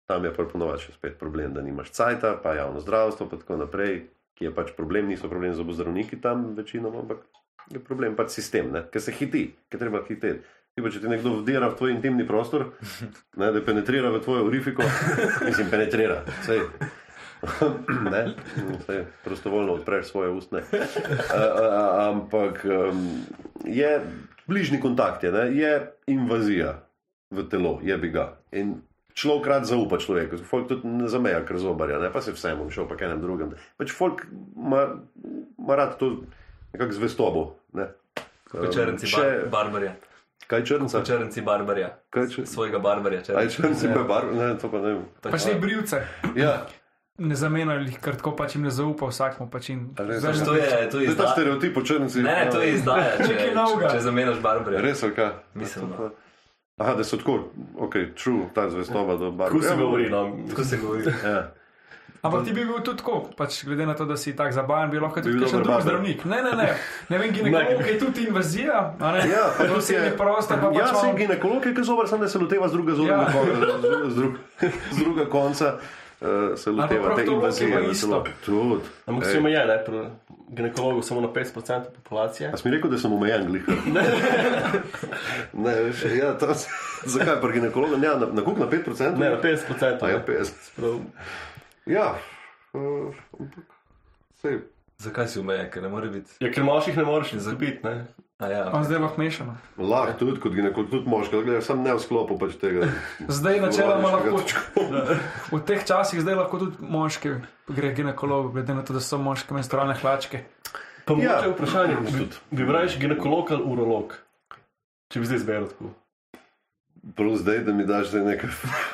[0.06, 3.56] Tam je pa ponovadi še spet problem, da nimaš cajta, pa javno zdravstvo, pa tako
[3.62, 4.02] naprej,
[4.36, 7.24] ki je pač problem, niso problem zobozdravniki tam večinoma, ampak
[7.72, 10.44] je problem pač sistem, ker se hiti, ker treba hiteti.
[10.76, 12.66] Ti pa, če ti nekdo vdira v tvoj intimni prostor,
[13.40, 14.84] ne, da penetrira v tvojo urifiko,
[15.48, 16.18] mislim, penetrira.
[16.44, 16.60] Sej,
[18.12, 18.20] ne,
[18.84, 20.60] sej, prostovoljno odpreš svoje ustne.
[21.32, 21.78] A, a,
[22.10, 23.06] ampak um,
[23.64, 23.88] je
[24.44, 25.70] bližnji kontakt, je, ne, je
[26.12, 26.74] invazija
[27.32, 28.26] v telo, je bi ga.
[28.52, 28.74] In
[29.16, 32.84] človek rad zaupa človeku, folk tudi ne zameja, ker zobarja, ne, pa se vsem šel
[32.84, 33.56] pa k enem drugem.
[33.80, 34.90] Pač folk ima,
[35.56, 36.18] ima rad to
[36.76, 37.46] nekako zvestobo.
[37.72, 37.88] Ne.
[38.52, 39.94] Večernici Če- bar, barbarja.
[40.46, 41.02] Kaj črnca?
[41.02, 41.88] Črnci barbarja.
[42.10, 43.22] Kaj če- Svojega barbarja.
[43.34, 45.04] Aj črnci pa bar, ne, to pa ne vem.
[45.22, 46.02] Pač te brivce.
[46.34, 46.66] Ja,
[47.18, 49.48] Ne zamenjajo jih, ker tako pač jim ne zaupa vsakmu.
[49.48, 50.20] Pač jim res?
[50.20, 51.30] vzame To je, to je je ta izdaja.
[51.30, 52.20] stereotip o črnci.
[52.20, 53.88] Ne, ne, to je izdaja, če, Nekaj če, novega.
[53.88, 54.80] če zamenjaš barbarja.
[54.80, 55.30] Res ali kaj?
[55.54, 56.10] Mislim, no.
[56.76, 57.36] Aha, da so tako,
[57.78, 59.48] ok, true, ta zvestoba do barve.
[59.50, 60.10] Kako se govori?
[60.10, 60.20] No?
[60.46, 61.04] Tako se govori.
[61.24, 61.40] Ja.
[62.26, 64.98] Ampak ti bi bil tudi tako, pač glede na to, da si tako zabaven, bi
[64.98, 66.24] lahko tudi bil kakšen drug zdravnik.
[66.24, 66.68] Ne, ne, ne.
[67.08, 68.94] Ne vem, ginekolog je tudi invazija.
[69.00, 69.18] a ne?
[69.26, 72.18] Ja, pa to si je- prostor, pa Ja, pač sem ginekolog, ki je zobar, sem
[72.18, 73.20] da se loteva z druga, Ja.
[73.20, 73.30] ja.
[73.30, 74.34] z, z, drug,
[74.90, 75.78] z druga konca.
[76.16, 77.90] Uh, se loteva te invazije.
[77.90, 78.24] isto.
[78.40, 78.80] Tudi.
[79.04, 79.98] Ampak si omejen, ne, pri
[80.48, 81.52] ginekologu samo na 50%
[81.94, 82.48] populacije.
[82.48, 83.64] A si mi rekel, da sem omejen, glih?
[85.64, 86.54] ne, veš, ja, to,
[87.06, 88.00] zakaj pri ginekologu?
[88.00, 89.12] Ja, na, na kuk na 5%?
[89.12, 90.00] Ne, na 50%.
[90.00, 90.24] A ja, ne.
[90.24, 90.52] 50.
[90.76, 91.00] Prav.
[91.86, 92.14] Ja,
[92.74, 93.64] uh, ampak
[94.42, 94.60] sej.
[94.96, 96.38] Zakaj si umejen, ker ne more biti?
[96.40, 98.06] Ja, ker moških ne moreš izgubiti, ne.
[98.40, 98.62] A ja.
[98.72, 99.54] On zdaj lahko mešano.
[99.76, 102.88] Lahko tudi kot ginekolog, tudi moški, gledaj, sem ne v sklopu pač tega.
[103.28, 105.18] Zdaj načeloma lahko, Urološkega
[105.52, 107.34] v teh časih zdaj lahko tudi moški
[107.76, 110.42] gre ginekolog, glede na to, da so moški menstrualne hlačke.
[111.04, 111.38] Pa mogoče Ja.
[111.44, 111.52] ja.
[111.52, 112.40] vprašanje, bi, Tudi.
[112.50, 114.16] bi rajš ginekolog ali urolog?
[115.12, 115.92] Če bi zdaj izberal tako.
[117.14, 118.46] Prav zdaj, da mi daš zdaj neke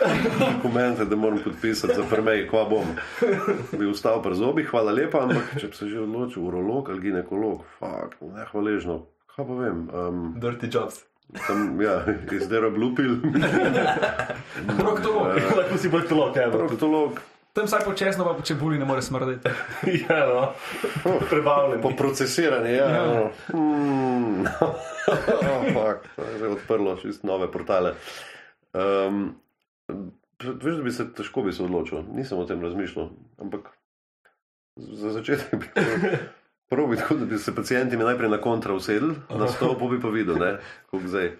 [0.56, 2.84] dokumente, da moram podpisati za prmej, kva bom.
[3.78, 7.64] Bi ustal pri zobih, hvala lepa, ampak če bi se že odločil, urolog ali ginekolog,
[7.78, 9.06] fakt, ne hvaležno.
[9.32, 11.00] Kaj pa vem, um, Dirty jobs.
[11.46, 13.16] tam, ja, izdelal blupil,
[14.78, 15.38] Proktolog.
[15.56, 16.58] Lahko si bolj telo, kaj bo.
[16.66, 17.20] proktolog,
[17.52, 19.48] Tam vsaj počasno pa po čebuli ne more smrdeti.
[20.08, 20.52] Ja, no.
[21.30, 21.82] Prebavljen.
[21.82, 22.88] po procesiranju, ja.
[22.88, 23.04] Ja.
[23.04, 23.30] ja.
[23.54, 24.46] Mm.
[24.60, 27.94] oh, fuck, to je že odprlo čist nove portale.
[28.72, 29.34] Um,
[30.40, 33.68] veš, da bi se težko bi se odločil, nisem o tem razmišljal, ampak
[34.76, 35.68] za začetek bi
[36.72, 40.00] prvo bi tako, da bi se pacijenti najprej na kontra usedli, na stol pa bi
[40.00, 40.56] pa videl, ne,
[40.90, 41.32] kako zdaj.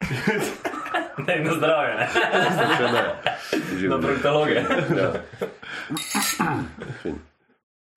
[1.26, 2.06] Ne, na zdravje, ne.
[2.74, 3.02] Še ne.
[3.70, 4.62] Živim, Na proktologe.
[4.96, 5.08] Ja.
[7.02, 7.18] Fin.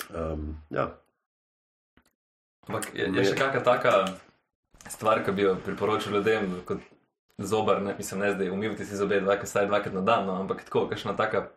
[0.10, 0.88] Um, ja.
[2.68, 3.94] Ampak je, je še kakšna taka
[4.92, 6.84] stvar, ki bi jo priporočil ljudem, kot
[7.40, 10.64] zobar, ne, mislim, ne zdaj umivati si zobe dvakrat, vsaj dvakrat na dan, no, ampak
[10.64, 11.48] tako, kakšna taka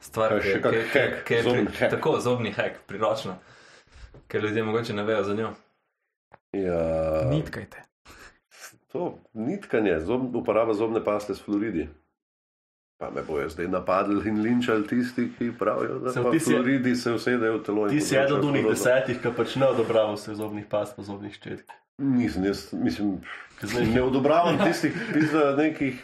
[0.00, 1.90] stvar, ki še kak ki- hack, ki je pri- zobni hack.
[1.90, 3.36] Tako, zobni hek, priročna,
[4.28, 5.52] ker ljudje mogoče ne vejo za njo.
[6.52, 6.82] ja.
[7.28, 7.86] Nitkajte.
[8.92, 11.88] To nitkanje, zob, uporaba zobne paste s fluoridi.
[12.98, 16.50] Pa me bojo zdaj napadli in linčali tisti, ki pravijo, da Sem pa ti si-
[16.50, 17.88] fluoridi se usedejo v telo.
[17.88, 21.32] Ti si eden od unih desetih, ki pač ne odobrava vse zobnih past pa zobnih
[21.32, 21.70] ščetk.
[21.98, 23.20] Nisem, jaz mislim,
[23.94, 25.96] ne odobravam tistih pizda nekih,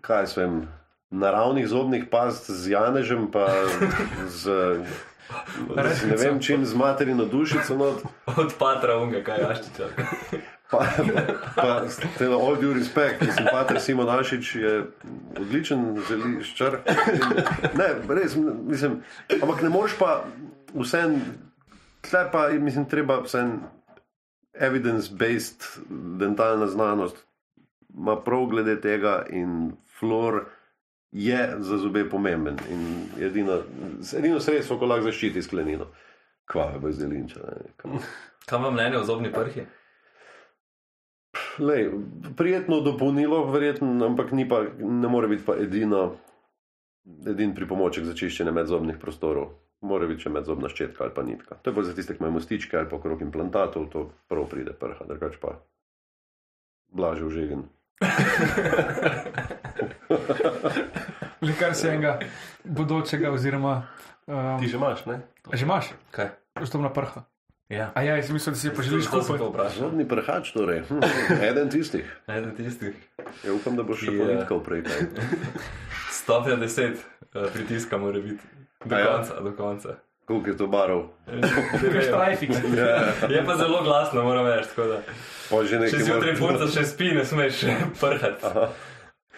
[0.00, 0.68] kaj s vem,
[1.10, 3.46] naravnih zobnih past z janežem, pa
[4.26, 7.76] z, z ne vem čim, z materino dušico.
[7.76, 8.02] Not.
[8.36, 9.86] Od patra unga, kaj jaščiča.
[10.72, 10.86] Pa,
[11.56, 11.84] pa
[12.18, 14.70] telo, all due respect, mislim, pater Simon Ašič je
[15.40, 16.78] odličen zeliščar.
[17.76, 19.02] Ne, res, mislim,
[19.36, 20.14] ampak ne moreš pa
[20.72, 21.02] vse,
[22.08, 23.44] tle pa, mislim, treba vse
[24.52, 25.68] evidence-based
[26.20, 27.20] dentalna znanost
[27.92, 30.44] ima prav glede tega in flor
[31.12, 33.60] je za zobe pomemben in edino,
[34.18, 35.86] edino sredstvo, ko lahko zaščiti sklenino.
[36.48, 37.40] Kva je bo zdaj linča.
[37.40, 37.98] ne, kam.
[38.46, 39.66] Kam vam mnenje o zobni prhi?
[41.58, 41.90] Lej,
[42.36, 46.16] prijetno dopolnilo, verjetno, ampak ni pa, ne more biti pa edino,
[47.28, 49.52] edin pripomoček za čiščenje medzobnih prostorov.
[49.82, 51.58] Mora biti še medzobna ščetka ali pa nitka.
[51.60, 54.72] To je bolj za tiste, ki imajo mostičke ali pa okrog implantatov, to prav pride
[54.78, 55.58] prha, drugač pa
[56.92, 57.66] blaže užegen.
[61.42, 62.18] Le kar se enega
[62.64, 63.82] bodočega, oziroma.
[64.26, 65.16] Um, Ti že imaš, ne?
[65.50, 66.30] a že imaš, Kaj?
[66.62, 67.26] vstopna prha.
[67.72, 67.88] Ja.
[67.94, 69.56] A ja, jaz mislim, da si To sem kupiti.
[69.56, 69.68] pa.
[69.70, 71.00] Zobni prhač, torej, hm,
[71.42, 72.04] eden tistih.
[72.28, 72.92] Eden tistih.
[73.40, 74.82] Ja, upam, da boš še politkal prej.
[74.82, 75.06] kaj.
[76.12, 76.92] Stopnja 10
[77.34, 78.44] eh, pritiska mora biti.
[78.84, 79.06] Do ja?
[79.08, 79.96] konca, do konca.
[80.24, 81.02] Koliko je to barov?
[81.26, 82.50] Kaj štrajfik.
[82.76, 84.68] Ja, Je pa zelo glasno, moram reči.
[84.68, 84.98] tako da.
[85.50, 87.64] pa že Če si jutri mora- punca še spi, ne smeš
[87.96, 88.52] prhati.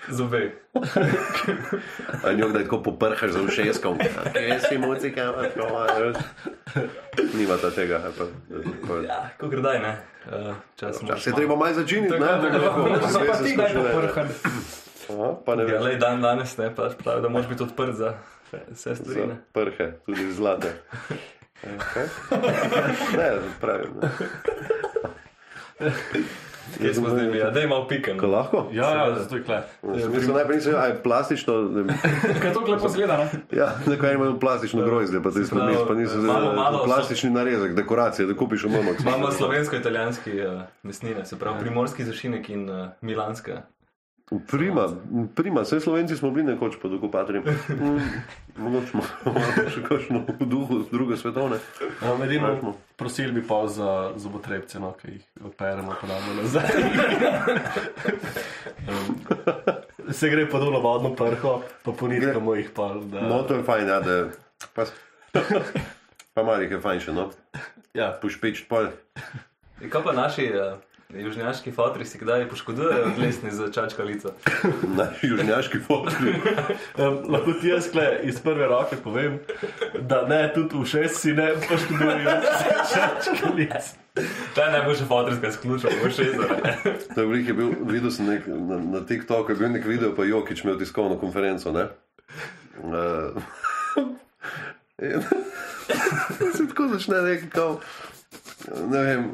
[0.08, 0.52] Zobe.
[2.24, 3.98] A njo kdaj tako poprhaš za ušeskom.
[4.32, 6.16] Kje si muzika, tako imaš.
[7.34, 8.00] Nimata tega.
[8.04, 8.24] ali Pa,
[8.88, 9.96] pa, Ja, ko gredaj, ne.
[10.26, 12.18] Uh, čas Čas se je treba malo začiniti, ne?
[12.18, 12.88] Tako, tako, tako.
[12.88, 14.28] No, so pa ti kdaj poprhan.
[15.10, 15.82] Aha, pa ne Ja, vem.
[15.82, 18.14] lej, dan danes ne, pač pravi, da moraš biti odprt za
[18.70, 19.20] vse stvari.
[19.20, 19.36] Za ne.
[19.52, 20.72] prhe, tudi zlate.
[21.64, 22.06] Okay.
[23.16, 23.90] Ne, pravim.
[24.02, 24.08] Ne.
[26.78, 27.38] Kje smo zdaj?
[27.38, 28.18] Ja, da je malo piken.
[28.18, 28.68] Ko lahko?
[28.72, 29.62] Ja, ja, zato je kle.
[29.82, 31.54] Mislim, najprej nisem, a je plastično,
[32.42, 33.30] Kaj to lepo zgleda, ne?
[33.52, 35.50] ja, nekaj imajo plastično grozdje, pa ti mis,
[35.88, 39.00] pa niso malo, malo so- plastični narezek, dekoracije, da kupiš v momak.
[39.00, 43.62] Imamo slovensko-italijanski uh, mesnine, se pravi primorski zašinek in uh, milanska.
[44.50, 44.88] Prima,
[45.34, 47.44] prima, vse Slovenci smo bili nekoč pod okupatorjem.
[47.74, 48.00] Mm,
[48.56, 51.56] Mogoče smo malo še kakšno v duhu druge svetovne.
[52.02, 56.70] Um, edino prosili bi pa za zobotrebce, no, ki jih operemo, pa damo nazaj.
[58.90, 59.18] um,
[60.14, 62.92] se gre pa dol na vodno prho, pa ponitkamo jih pa.
[63.02, 64.28] Da, No, to je fajn, ja, da
[64.74, 64.86] pa,
[66.34, 67.30] pa malih je fajn še, no.
[67.94, 68.92] ja, Pušpeč pol.
[69.82, 70.78] In kaj pa naši uh,
[71.10, 74.32] južnjaški fotri si kdaj poškodujejo od lesni za čačkalico?
[74.98, 76.34] Na južnjaški fotki.
[76.98, 79.38] um, lahko ti jaz kle iz prve roke povem,
[80.00, 82.30] da ne, tudi v šest si ne poškodujejo
[82.94, 83.94] čačkalic.
[84.54, 89.58] Ta je najboljša fotorska izključka, bo še bil, videl sem nek, na, na TikToku, je
[89.58, 91.88] bil nek video, pa Jokič imel tiskovno konferenco, ne.
[92.82, 93.42] Uh,
[95.02, 95.22] in
[96.54, 97.80] se tako začne neki kao,
[98.90, 99.32] ne vem,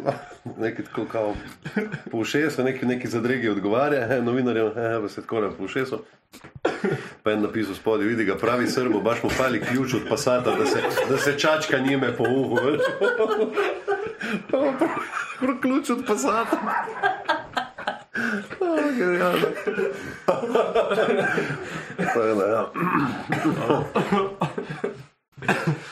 [0.58, 1.34] neki tako kao,
[2.10, 4.70] po ušesu, neki, neki zadregi odgovarja, novinarjem,
[5.02, 6.04] pa se tako na po ušesu.
[7.22, 10.66] Pa je napisal spodaj, vidi ga, pravi srbo, baš mu fali ključ od pasata, da
[10.66, 12.54] se, da se čačka njime po uhu.
[12.54, 12.80] veš.
[15.40, 16.60] Prav ključ od pasata.
[18.98, 19.46] Genialno.
[22.14, 22.72] To je, ja.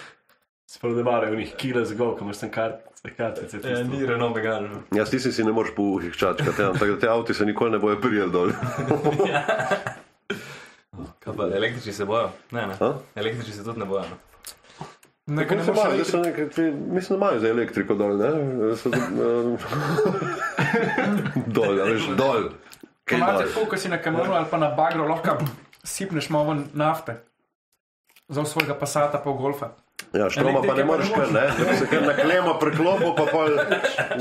[0.69, 3.71] Sprav ne marajo njih kile zgol, ko imaš tam kartice, kartice.
[3.71, 4.69] Ja, ni Renault Megane.
[4.93, 6.73] Ja, ti si ne moreš po uhih čačkati, ja.
[6.73, 8.51] tako da te avti se nikoli ne bojo prijeli dol.
[11.25, 12.29] Kaj pa električni se bojo?
[12.51, 12.75] Ne, ne.
[12.81, 12.93] A?
[13.15, 14.05] Električni se tudi ne bojo.
[14.11, 14.17] No.
[15.27, 18.31] Nekaj ne se moreš imajo, so neke, ti, mislim, da imajo za elektriko dol, ne?
[18.77, 18.95] So, uh,
[21.57, 22.51] dol, a veš, dol.
[23.69, 25.41] Ko si na kamionu ali pa na bagru, lahko
[25.85, 27.17] sipneš malo nafte.
[28.29, 29.73] Za svojega pasata pa golfa.
[30.13, 31.45] Ja, štroma pa ne moreš kar, ne?
[31.77, 33.59] Se kar naklemo preklopo, pa pol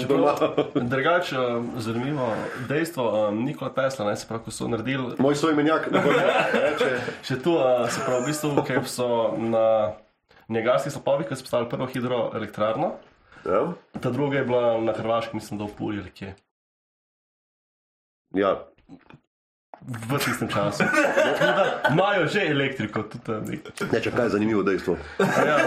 [0.03, 0.33] doma.
[0.75, 2.27] Drugače, um, zanimivo
[2.67, 6.89] dejstvo, um, Nikola Tesla, ne, se pravi, ko so naredili Moj soimenjak, ne bo reče.
[7.23, 9.93] še tu, uh, se pravi, v bistvu, ker so na
[10.49, 12.91] njegovskih slopovih, ko so postavili prvo hidroelektrarno,
[13.45, 13.61] Ja,
[14.01, 16.33] ta druga je bila na Hrvaškem, mislim, da v Puli ali kje.
[18.33, 18.57] ja.
[19.85, 20.83] V tistem času.
[21.93, 23.61] Imajo že elektriko, tudi tam nek.
[23.91, 24.97] Ne, če kaj je zanimivo dejstvo.
[25.19, 25.57] Ja,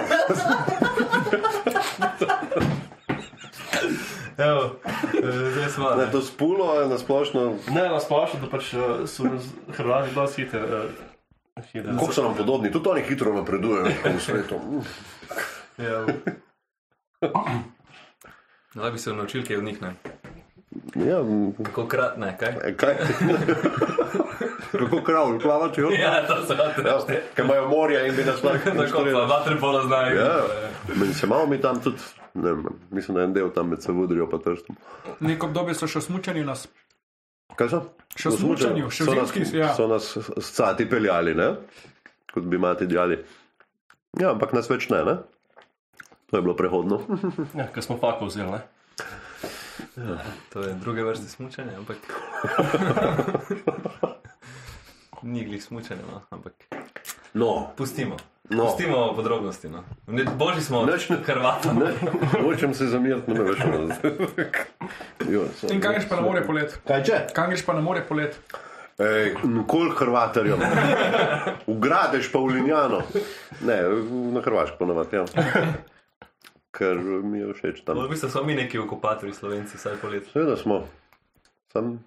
[4.40, 4.76] Evo,
[5.22, 5.90] eh, zdaj smo.
[5.90, 9.28] Ne, to spulo je nasplošno, ne, na splošno, da pač uh, so
[9.76, 10.64] Hrvati dosti hiter.
[10.64, 11.96] Uh, hiter.
[11.96, 14.60] koliko so nam podobni, tudi oni hitro napredujejo v svetu.
[15.78, 16.06] Ja.
[18.74, 19.94] Zdaj bi se naučil kaj od njih, ne?
[20.94, 21.18] Ja,
[21.64, 22.54] Kako krat, ne, kaj?
[22.64, 22.94] e, kaj?
[24.78, 25.90] Kako krav, plavati, jo?
[25.90, 26.98] Ja, to se lahko Ja,
[27.34, 30.20] ker imajo morja in bi nas lahko Tako pa vaterpolo znajo.
[30.20, 30.36] Ja,
[30.94, 31.98] meni se malo mi tam tudi,
[32.34, 34.76] ne vem, mislim, da en del tam med Savudrijo pa trstom.
[35.20, 36.68] Neko obdobje so še v smučanju nas.
[37.58, 37.82] Kaj so?
[38.14, 39.74] Še v smučanju, še v so nas, zimski, ja.
[39.74, 41.54] so nas s cati peljali, ne?
[42.30, 43.18] kot bi mati djali.
[44.20, 45.16] Ja, ampak nas več ne, ne?
[46.30, 47.02] To je bilo prehodno.
[47.58, 48.79] Ja, ker smo fako vzeli, ne?
[50.48, 51.96] To je druge vrste smučanja, ampak.
[55.22, 56.52] Ni glih smučanja, no, ampak.
[57.34, 58.16] No, Pustimo.
[58.44, 58.64] No.
[58.64, 59.68] Pustimo podrobnosti.
[59.68, 59.84] No.
[60.06, 61.74] Ne, božji smo ne- od Hrvatov.
[61.74, 61.92] ne,
[62.42, 63.58] hočem se zamiriti, ne veš.
[65.30, 66.78] Jo, so- In kaj greš pa na more polet?
[66.88, 67.20] Kaj če?
[67.32, 68.40] Kaj greš pa na more polet?
[68.98, 70.58] Ej, nikoli Hrvatarjem.
[71.66, 73.02] Ugradeš pa v Linjano.
[73.60, 73.76] Ne,
[74.32, 75.24] na Hrvaško ponovadi, ja.
[76.70, 77.98] Ker mi je všeč tam.
[77.98, 80.30] V bistvu smo mi neki okupatorji slovenci, vsaj po letu.
[80.30, 80.84] Seveda smo.
[81.72, 81.98] Sam,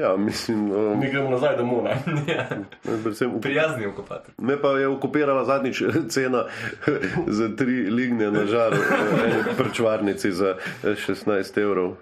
[0.00, 1.84] ja, mislim, um, Mi gremo nazaj domov?
[2.28, 2.48] Ja,
[2.82, 4.34] predvsem, Prijazni okupatorji.
[4.38, 5.82] me pa je okupirala zadnjič
[6.14, 6.44] cena
[7.38, 11.96] za tri ligne na žar v eni prčvarnici za 16 evrov.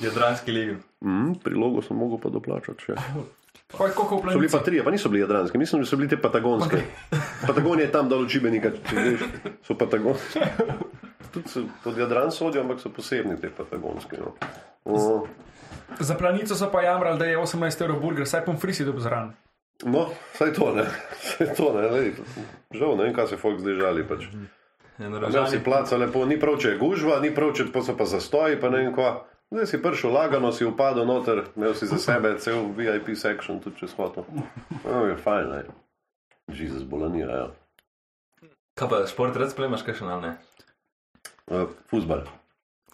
[0.00, 0.76] Jadranski ligi.
[1.04, 2.94] Mm, prilogo sem mogel pa doplačati še.
[3.68, 6.08] Kaj, koliko v So bili pa trije, pa niso bili jadranski, mislim, da so bili
[6.08, 6.78] te patagonske.
[7.46, 9.20] Patagonija je tam dol od Čibenika, če veš,
[9.66, 10.40] so patagonske.
[11.34, 14.16] Tudi so pod Jadran sodijo, ampak so posebni te patagonske.
[14.16, 14.32] No.
[14.84, 15.26] O,
[16.00, 19.34] Za planico so pa jamrali, da je 18 evrov burger, saj pomfrisi dobi zraven.
[19.84, 20.86] no, saj to ne.
[21.20, 22.12] Saj to ne lej.
[22.72, 24.06] Žal, ne vem, kaj se folk zdaj žali.
[24.08, 24.24] Pač.
[24.98, 28.08] Zdaj si placa lepo, ni prav, če je gužva, ni prav, če pa so pa
[28.08, 29.12] zastoji, pa ne vem kva.
[29.48, 33.80] Zdaj si prišel lagano, si upadel noter, imel si za sebe cel VIP section, tudi
[33.80, 34.26] če svoto.
[34.84, 35.62] No, je fajn, ne.
[36.52, 37.54] Jezus, bolanirajo.
[38.76, 40.34] Kaj pa šport, rad spremljaš, kaj še nam ne?
[41.48, 42.28] Uh, Fuzbal.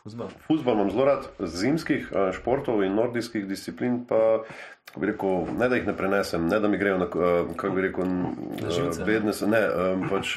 [0.04, 0.30] Fuzbal.
[0.46, 4.44] Futbol imam zelo rad, zimskih a, športov in nordijskih disciplin, pa
[5.00, 7.86] bi rekel, ne da jih ne prenesem, ne da mi grejo na, a, kako bi
[7.86, 8.12] rekel,
[9.08, 9.62] vedne se, ne,
[10.10, 10.36] pač,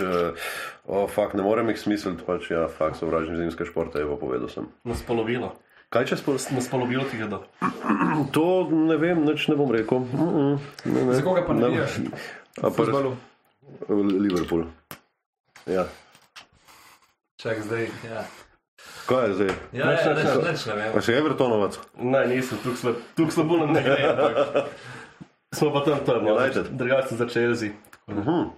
[0.87, 4.71] o, fakt, ne morem jih smisliti, pač, ja, fakt, sovražim zimske športe, evo, povedal sem.
[4.87, 5.51] Nas polovilo.
[5.89, 6.35] Kaj če spol?
[6.51, 7.43] Nas polovilo ti gredo.
[8.35, 9.99] To ne vem, nič ne bom rekel.
[9.99, 11.13] Mm -mm, ne, ne.
[11.13, 11.87] Za koga pa Ne-
[12.61, 13.15] pa Futbalu.
[14.19, 14.65] Liverpool.
[15.65, 15.85] Ja.
[17.37, 17.87] Čak zdaj.
[18.09, 18.25] Ja,
[19.07, 19.47] Kaj je zdaj?
[19.71, 20.43] ja, Nič, ja neč, nič.
[20.43, 20.97] neč ne vem.
[20.97, 21.79] A si Evertonovac?
[21.95, 24.03] Ne, nisem, tukaj slab, tuk slabo nam ne gre.
[24.09, 24.65] ampak
[25.57, 26.65] Smo pa tam tam, no, United.
[26.71, 27.69] drugače za Chelsea.
[28.07, 28.51] Mhm.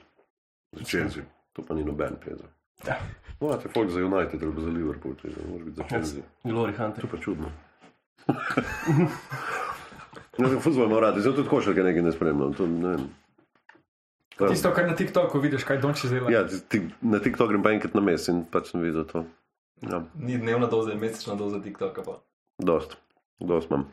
[0.74, 1.24] Za Chelsea.
[1.54, 2.48] To pa ni noben peza.
[2.88, 2.98] Ja.
[3.40, 6.24] No, a te folk za United ali za Liverpool, če ne moreš biti za Chelsea.
[6.44, 7.06] Glory Hunter.
[7.06, 7.52] To pa čudno.
[10.40, 12.54] Ne, Fuzbol ima rad, zato tudi košarke nekaj ne spremljam.
[12.56, 13.08] To, ne vem.
[14.40, 14.48] Ja.
[14.48, 16.32] Tisto, kar na TikToku vidiš, kaj Donči zdela.
[16.32, 19.26] Ja, ti, na TikTok grem pa enkrat na mesec in pač sem videl to.
[19.84, 22.04] Ja, Ni dnevna doza, je mesečna doza TikToka.
[22.08, 22.16] Pa.
[22.58, 22.96] dost,
[23.40, 23.84] dost imam.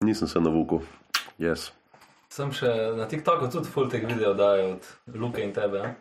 [0.00, 0.80] Nisem se navukal.
[1.38, 1.70] Yes.
[2.32, 5.80] Sem še na TikToku tudi full teh videov dajo od Luke in tebe.
[5.84, 5.92] a?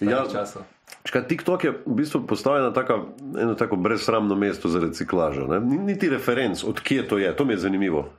[0.00, 0.24] Ja.
[0.32, 0.64] časa.
[1.04, 2.98] Škaj, TikTok je v bistvu postal ena taka,
[3.38, 5.46] eno tako brezsramno mesto za reciklažo.
[5.46, 5.60] Ne?
[5.60, 8.10] Ni- Niti referenc, odkje to je, to mi je zanimivo.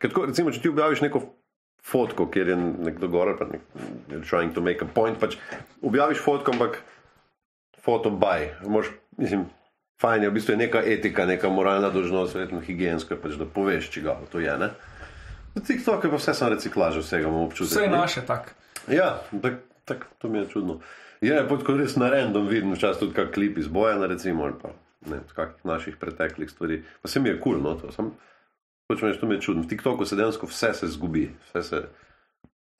[0.00, 1.20] Tako, recimo, če ti objaviš neko
[1.84, 3.60] fotko, kjer je nekdo gor, pa nek,
[4.24, 5.36] trying to make a point, pač
[5.82, 6.80] objaviš fotko, ampak
[7.80, 8.52] foto by.
[8.64, 9.46] Moš, mislim,
[10.00, 13.88] fajn je, v bistvu je neka etika, neka moralna dožnost, verjetno higijenska, pač, da poveš,
[13.90, 14.52] če ga to je.
[14.58, 14.72] Ne?
[15.54, 17.72] Na TikTok je pa vse samo reciklaža, vsega imam občutek.
[17.72, 18.54] Vse je naše tak.
[18.88, 20.78] Ja, tak, tak, to mi je čudno.
[21.20, 24.56] Je pa tako res na random vidim, včasih tudi kak klip iz Bojana, recimo, ali
[24.62, 24.72] pa
[25.10, 26.82] ne, kakih naših preteklih stvari.
[27.02, 28.12] Pa se mi je kul, cool, no, to sem.
[28.90, 29.62] Hočem reči, to mi je čudno.
[29.62, 31.82] V TikToku se dejansko vse se zgubi, vse se.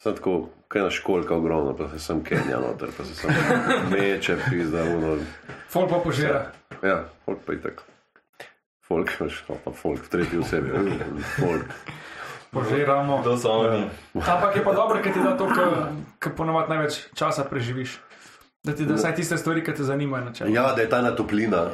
[0.01, 3.31] Sem tako, kaj na školka ogromno, pa se sem Kenja noter, pa se sem
[3.93, 5.19] meče, pizda, uno.
[5.69, 6.47] Fol pa požira.
[6.83, 7.85] Ja, folk pa je tako.
[8.89, 10.73] Folk, veš, pa folk, v tretji osebi,
[11.37, 11.69] folk.
[12.51, 13.23] Požiramo.
[13.23, 13.87] To so oni.
[14.17, 15.47] Ampak je pa dobro, ker ti da to,
[16.19, 18.01] kar ponovadi največ časa preživiš.
[18.61, 20.33] Da ti da vsaj tiste stvari, ki te zanimajo.
[20.47, 21.71] Ja, da je ta na toplina.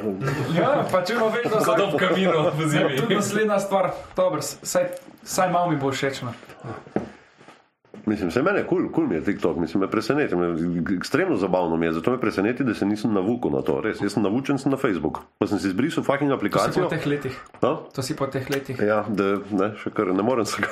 [0.55, 2.97] Ja, pa če imamo vedno vsak Kot ob kaminu v Ja, zimi.
[2.97, 4.87] tudi naslednja stvar, dobro, saj,
[5.23, 6.21] saj malo mi bo všeč.
[8.07, 10.47] Mislim, se mene kul, cool, cool mi je TikTok, mislim, me preseneti, me,
[10.95, 14.13] ekstremno zabavno mi je, zato me preseneti, da se nisem navukal na to, res, jaz
[14.13, 16.87] sem navučen sem na Facebook, pa sem si izbrisal fucking To si po aplikacijo.
[16.87, 17.35] teh letih.
[17.61, 17.75] No?
[17.91, 18.79] To si po teh letih.
[18.79, 20.71] Ja, da ne, še kar ne morem se ga.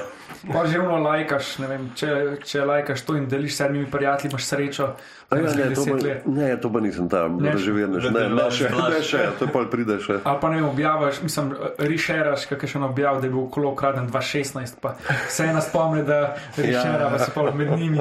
[0.53, 4.31] Pa že ravno lajkaš, ne vem, če, če lajkaš to in deliš s sedmimi prijatelji,
[4.31, 4.89] imaš srečo.
[5.29, 6.25] A Ja, ne, to let.
[6.27, 9.47] ne, to pa nisem tam, Ne, da Ne, te ne, vlaš, še, ne, še, to
[9.49, 10.19] pa pride še.
[10.23, 11.49] Ali pa ne vem, objaviš, mislim,
[11.81, 14.93] rešeraš, kakšen še objav, da je bil kolo ukraden 2016, pa
[15.27, 17.99] se ena spomni, da rešera, pa si pa med njimi.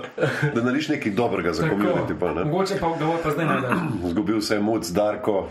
[0.54, 2.44] Da nariš nekaj dobrega za komunity, pa ne.
[2.44, 3.78] Mogoče pa ga pa zdaj najdeš.
[4.10, 5.46] Zgubil se je muc, Darko.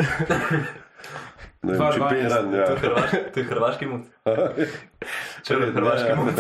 [1.62, 2.64] Ne Dva čipiran, To ja.
[2.64, 4.02] je hrvaš- to je hrvaški mut.
[5.44, 6.38] Če je hrvaški mut.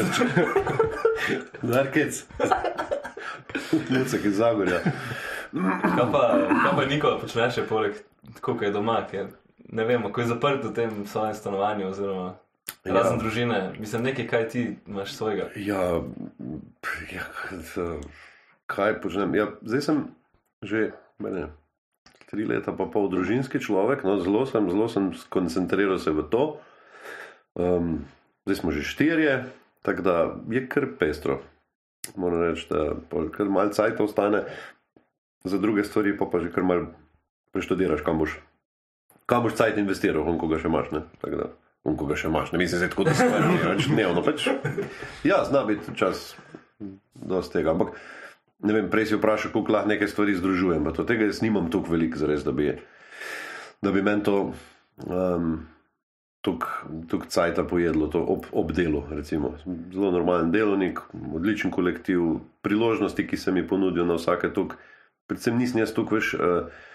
[1.63, 2.21] Darkec.
[3.89, 4.79] Mucek iz Zagorja.
[5.51, 6.21] Kaj pa,
[6.63, 7.97] kaj pa Nikola počneš še poleg
[8.31, 9.27] tako, kot je doma, ker
[9.69, 12.29] ne vemo, ko je zaprt v tem svojem stanovanju oziroma
[12.85, 13.21] razen Ja.
[13.21, 15.49] družine, mislim nekaj, kaj ti imaš svojega.
[15.55, 16.01] Ja,
[17.11, 17.25] ja
[18.69, 19.35] kaj počnem?
[19.35, 19.97] Ja, zdaj sem
[20.63, 21.49] že mene,
[22.29, 26.43] tri leta pa pol družinski človek, no, zelo sem, zelo sem skoncentriral se v to.
[27.57, 28.05] Um,
[28.45, 29.49] zdaj smo že štirje,
[29.81, 30.15] tako da
[30.51, 31.41] je kar pestro.
[32.15, 32.95] Moram reči, da
[33.33, 34.45] kar malo cajt ostane,
[35.43, 36.91] za druge stvari pa, pa že kar malo
[37.51, 38.37] preštudiraš, kam boš.
[39.25, 41.01] Kam boš cajt investiral, on koga še imaš, ne?
[41.23, 41.47] Tako da,
[41.87, 44.23] on koga še imaš, ne mislim, zdaj tako da se pač dnevno.
[44.25, 44.47] Pač,
[45.27, 46.33] ja, zna biti čas,
[47.15, 47.73] dosti tega.
[47.73, 47.95] Ampak
[48.65, 50.91] ne vem, prej si vprašal, koliko lahko nekaj stvari združujem.
[50.95, 52.73] To tega jaz nimam toliko veliko, zares, da bi,
[53.85, 54.37] da bi meni to
[55.07, 55.55] um,
[56.43, 59.05] tukaj cajta pojedlo, to ob, ob delu.
[59.11, 59.55] Recimo.
[59.93, 61.01] Zelo normalen delovnik,
[61.35, 64.75] odličen kolektiv, priložnosti, ki se mi ponudijo na vsake tuk.
[65.29, 66.35] Predvsem nisem jaz tukaj, veš.
[66.35, 66.87] Uh,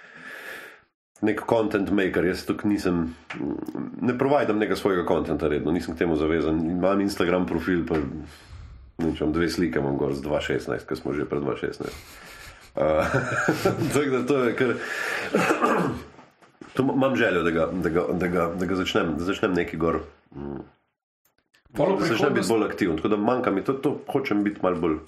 [1.22, 3.14] Nek content maker, jaz tukaj nisem,
[4.02, 6.58] ne provajdam nekega svojega kontenta redno, nisem k temu zavezan.
[6.70, 8.00] Imam Instagram profil, pa
[8.98, 11.86] imam dve slike, imam gor z 2016, ki smo že pred 2016.
[12.74, 13.06] Uh,
[13.94, 14.74] tako da to je kar.
[16.74, 19.76] To imam željo, da ga, da ga, da ga, da ga začnem, da začnem neki
[19.76, 20.00] gor.
[20.34, 20.62] mm,
[21.78, 22.96] Da začnem biti bolj aktiven.
[22.96, 24.98] Tako da manjka mi to, to hočem biti malo bolj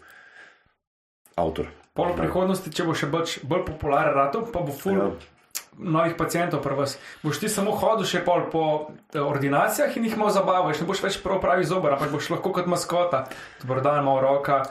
[1.34, 1.66] avtor.
[1.94, 4.98] polo prihodnosti, če bo še bolj, bolj popularen rato, pa bo ful.
[4.98, 5.10] Ja.
[5.78, 6.96] Novih pacijentov pri vas.
[7.22, 8.64] Boš ti samo hodil še pol po
[9.12, 12.52] eh, ordinacijah in jih malo zabavaš, ne boš več prav pravi zobar, ampak boš lahko
[12.56, 13.26] kot maskota,
[13.62, 14.64] dobro dan, malo roka,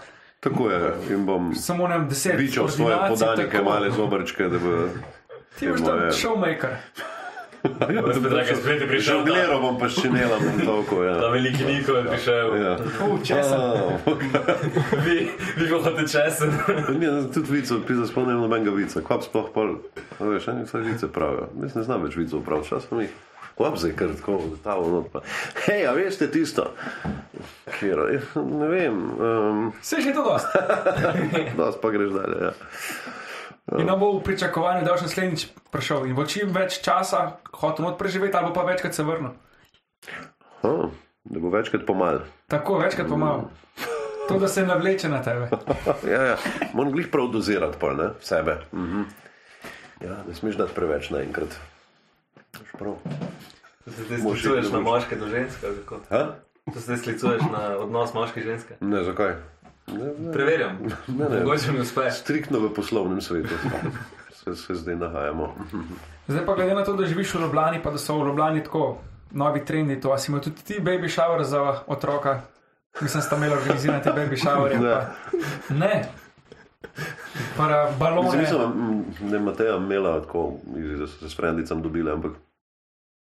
[0.46, 0.94] Tako je.
[1.10, 3.70] In bom samo ne vem, deset bičal svoje ordinacij, podanike, tako.
[3.70, 4.74] male zobrčke, da bo.
[5.60, 6.76] Ti boš tam showmaker.
[9.00, 11.02] Žongliral bom pa ščinela, bom toliko.
[11.04, 11.30] Ta Ja.
[11.34, 12.56] veliki Niko je prišel.
[12.62, 12.74] Ja.
[13.02, 13.58] Uh, česa?
[15.06, 15.18] Vi,
[15.58, 16.52] vi pa hodite česen.
[17.00, 19.02] Mi tudi vico, pisa spomnim nobenega vica.
[19.02, 19.78] Kvap sploh pol,
[20.20, 21.50] veš, eni vse vice pravijo.
[21.64, 23.10] Jaz ne znam več vicov prav, čas pa mi.
[23.56, 25.22] Kvap zdaj kar tako, ta not pa.
[25.66, 26.74] Hej, a veste tisto?
[27.80, 30.48] Kjero, ne vem, um, Se že to dost.
[31.60, 32.54] das pa greš dalje, ja.
[33.74, 37.40] In nam bo v pričakovanju, da bo še naslednjič prišel in bo čim več časa
[37.50, 39.34] hotel not preživeti, ali bo pa večkrat se vrnil.
[40.62, 40.94] Oh,
[41.26, 42.20] da bo večkrat pomal.
[42.48, 43.50] Tako, večkrat pa malo.
[44.30, 45.50] To, da se navleče na tebe.
[46.14, 46.38] Ja, ja.
[46.74, 48.60] Moram glih prav dozirati pol, ne, sebe.
[48.74, 49.02] Mhm.
[50.02, 51.58] Ja, ne smeš dati preveč naenkrat.
[53.86, 55.74] Zdaj sklicuješ na moške do ženske?
[55.90, 58.78] To se zdaj sklicuješ na odnos moške in ženske?
[58.82, 59.36] Ne, zakaj?
[59.88, 60.32] Ne, ne.
[60.34, 60.78] Preverjam.
[61.08, 61.40] Ne, ne.
[61.44, 62.12] Mogoče mi uspe.
[62.12, 63.50] Striktno v poslovnem svetu
[64.44, 65.56] se, se zdaj nahajamo.
[66.28, 68.98] Zdaj pa glede na to, da živiš v Ljubljani, pa da so v Ljubljani tako
[69.32, 72.42] novi trendi, to si imel tudi ti baby shower za otroka.
[73.02, 74.80] Mislim, da sta imela organizirati baby shower.
[74.80, 75.08] Ne.
[75.70, 76.06] ne.
[77.58, 78.38] Para balone.
[78.38, 80.54] Mislim, mislim, mm, da je Mateja imela tako,
[81.00, 82.32] da so se s frendicam dobile, ampak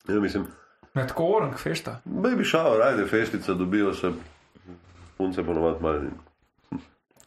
[0.08, 0.46] ja, mislim,
[0.94, 2.00] Ne, tako orang, fešta.
[2.04, 4.12] baby shower, ajde, festica, dobijo se,
[5.16, 6.00] punce ponovadi malo.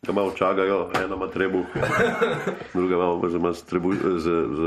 [0.06, 1.66] Ga malo čagajo, ena ima trebuh,
[2.74, 4.62] druga malo z, z, trebuh, z, z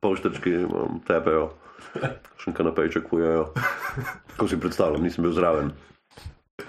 [0.00, 0.52] polštrčki
[1.08, 1.50] tepejo,
[2.38, 3.48] še kanapejček kujejo.
[4.38, 5.72] Ko si predstavljam, nisem bil zraven.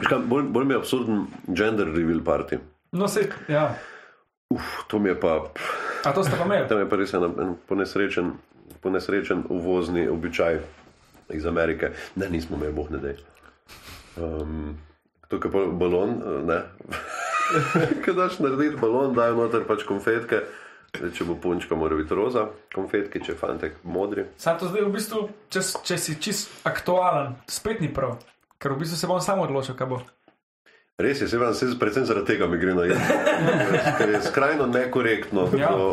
[0.02, 2.58] Kaj, Bolj, bolj mi je absurden gender reveal party.
[2.98, 3.76] No, se, ja.
[4.50, 5.38] Uf, to mi je pa,
[6.04, 6.68] A to sta pa imeli?
[6.68, 8.34] tam je pa res en, en ponesrečen,
[8.82, 10.60] ponesrečen uvozni običaj
[11.38, 11.94] iz Amerike.
[12.16, 13.16] Ne, nismo imeli, boh ne dej.
[14.18, 14.76] Um,
[15.30, 16.60] to je balon, eh, ne.
[18.04, 20.42] Kaj daš narediti balon, dajo noter pač konfetke.
[20.92, 24.26] Zdaj, če bo punčka, mora biti roza, konfetke, če je fantek modri.
[24.36, 28.18] Sam to zdaj v bistvu, če, če si čist aktualen, spet ni prav.
[28.60, 30.02] Ker v bistvu se bom sam odločil, kaj bo.
[31.00, 33.00] Res je, se vam se predvsem zaradi tega mi gre na jed.
[33.98, 35.72] Ker je skrajno nekorektno Ja.
[35.72, 35.88] do,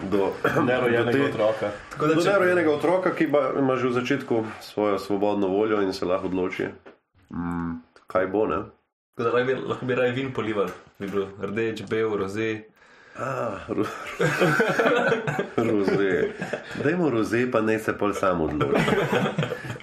[0.00, 0.32] do,
[0.64, 1.68] Nerojenega te- otroka.
[1.90, 5.78] Tako da Do če, nerojenega otroka, ki ima, ima že v začetku svojo svobodno voljo
[5.84, 6.72] in se lahko odloči,
[7.28, 7.72] mm,
[8.06, 8.46] kaj bo.
[8.48, 8.64] Ne?
[9.24, 10.68] Tako da bi, lahko bi raje vin polival.
[10.98, 12.62] Bi bil rdeč, bel, roze.
[13.16, 13.84] Ah, ro,
[15.70, 16.32] roze.
[16.84, 18.80] Dajmo roze, pa ne se pol sam odloči.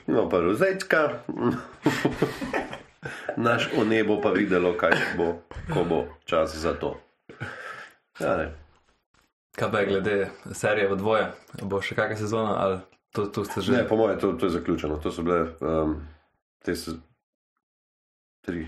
[0.08, 1.20] No, pa rozečka.
[3.38, 5.42] Naš o nebo pa videlo, kaj bo,
[5.74, 6.96] ko bo čas za to.
[8.20, 8.48] Ja, ne.
[9.58, 11.28] Kaj pa je glede serije v dvoje?
[11.62, 12.78] Bo še kakšna sezona ali
[13.12, 13.74] to, to ste že?
[13.74, 14.98] ne, po mojem, to, to je zaključeno.
[15.02, 15.96] To so bile um,
[16.66, 16.92] te se,
[18.42, 18.68] tri,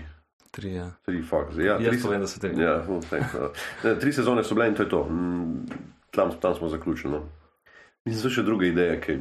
[0.50, 0.90] Tri, ja.
[1.06, 1.52] tri, fuck.
[1.56, 2.50] Ja, tri, Jaz se- povem, da so tri.
[2.58, 3.50] Ja, no, thanks, no.
[3.84, 5.04] ne, tri sezone so bile in to je to.
[5.04, 5.66] Mm,
[6.10, 7.12] Tam, tam smo zaključili.
[7.12, 7.20] no.
[8.04, 9.18] Mislim, so še druge ideje, ki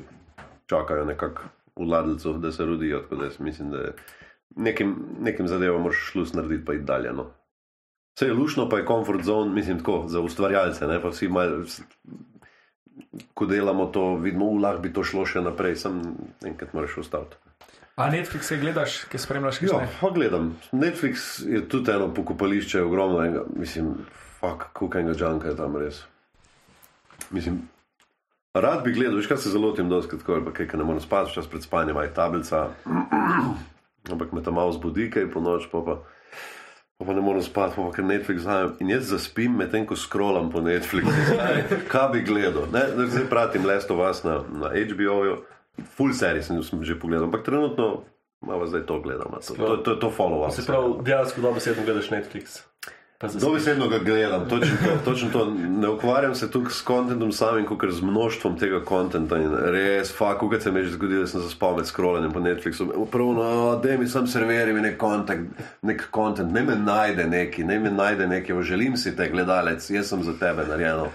[0.65, 1.43] čakajo nekako
[1.75, 2.99] v ladlcu, da se rodijo.
[2.99, 3.83] Tako da jaz mislim, da
[4.57, 7.13] nekim, nekim zadevam moraš šlus narediti, pa iti dalje.
[7.13, 7.27] No.
[8.15, 10.87] Vse je lušno, pa je comfort zone, mislim, tako za ustvarjalce.
[10.87, 11.61] Ne, vsi mal,
[13.33, 16.01] ko delamo to, vidimo, lahko bi to šlo še naprej, sem
[16.45, 17.37] enkrat moraš ustaviti.
[17.99, 20.53] A Netflix se gledaš, ki spremljaš, kaj Ja, gledam.
[20.71, 23.89] Netflix je tudi eno pokopališče, ogromno enega, mislim,
[24.39, 25.99] fuck, koliko enega džanka je tam res.
[27.35, 27.57] Mislim,
[28.55, 30.87] rad bi gledal, veš kaj se zelo tem dosti, tako ali pa kaj, ker ne
[30.87, 32.63] morem spati, čas pred spanjem, aj tablica,
[34.15, 37.75] ampak me tam malo zbudi, kaj po noč, pa pa, pa, pa ne morem spati,
[37.75, 38.77] pa, pa ker Netflix znajo.
[38.79, 41.35] In jaz zaspim, medtem ko scrollam po Netflixu,
[41.91, 42.71] kaj bi gledal.
[42.71, 45.41] Ne, zdaj pratim Last of Us na, na HBO-ju,
[45.83, 48.03] full series sem sem že pogledal, ampak trenutno
[48.41, 50.51] malo zdaj to gledam, to, to, to, to follow-up.
[50.55, 52.61] Se pravi, dejansko dobesedno gledaš Netflix.
[53.41, 55.45] Dobesedno ga gledam, točno to, točno to.
[55.55, 59.37] Ne ukvarjam se tukaj s kontentom samim, kot z množstvom tega kontenta.
[59.37, 62.39] In res, fakt, kaj se mi je že zgodilo, da sem zaspal med scrollanjem po
[62.39, 62.87] Netflixu.
[63.11, 65.51] Prvo, no, da mi sam serverji mi nek kontent,
[65.81, 70.07] nek kontent, ne me najde neki, ne me najde neki, želim si te gledalec, jaz
[70.07, 71.11] sem za tebe narejen.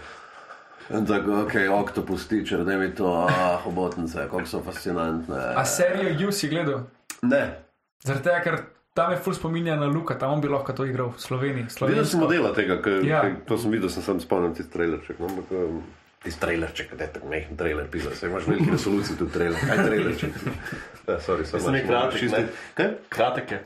[0.91, 5.39] In tako, ok, oktopus tičer, da mi to, ah, obotnice, kako so fascinantne.
[5.57, 6.81] A serijo You si gledal?
[7.23, 7.61] Ne,
[8.05, 8.57] Zaradi tega, ker
[8.95, 11.67] tam je ful spominja na Luka, tam on bi lahko to igral v Sloveniji.
[11.89, 13.23] Videl sem modela tega, ker, Ja.
[13.25, 13.37] ja.
[13.49, 15.19] to sem videl, sem sam spomnil tisti trailerček.
[15.19, 15.81] No, ampak, um,
[16.23, 19.61] tisti trailerček, da je tako mehen trailer, pisal, se imaš veliki resoluciji tudi trailer.
[19.61, 20.37] Kaj trailerček?
[21.27, 22.45] Sorry, sem Mislim, je kratek, ne?
[22.75, 22.93] Kaj?
[23.09, 23.65] Kratek je.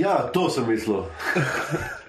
[0.00, 1.04] Ja, to sem mislil.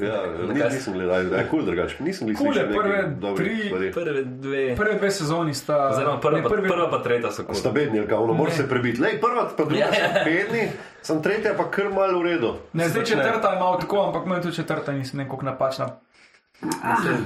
[0.00, 1.96] Ja, ni, kaj si- nisem gledal, da je kul drugače.
[2.00, 2.98] Nisem gledal Cool prve
[3.36, 4.76] tri- Prve dve.
[4.76, 5.88] Prve dve sezoni sta.
[5.88, 7.56] Oziroma, prva, ne, prvi- prva pa tretja so kot.
[7.56, 9.00] Sta bedni, ali kaj, ono moraš se prebiti.
[9.00, 10.24] Lej, prva pa druga Ja, ja.
[10.24, 10.68] bedni,
[11.02, 12.54] sem tretja pa kar malo v redu.
[12.72, 15.88] Ne, zdaj četrta je malo tako, ampak meni tudi četrta nisem nekako napačna.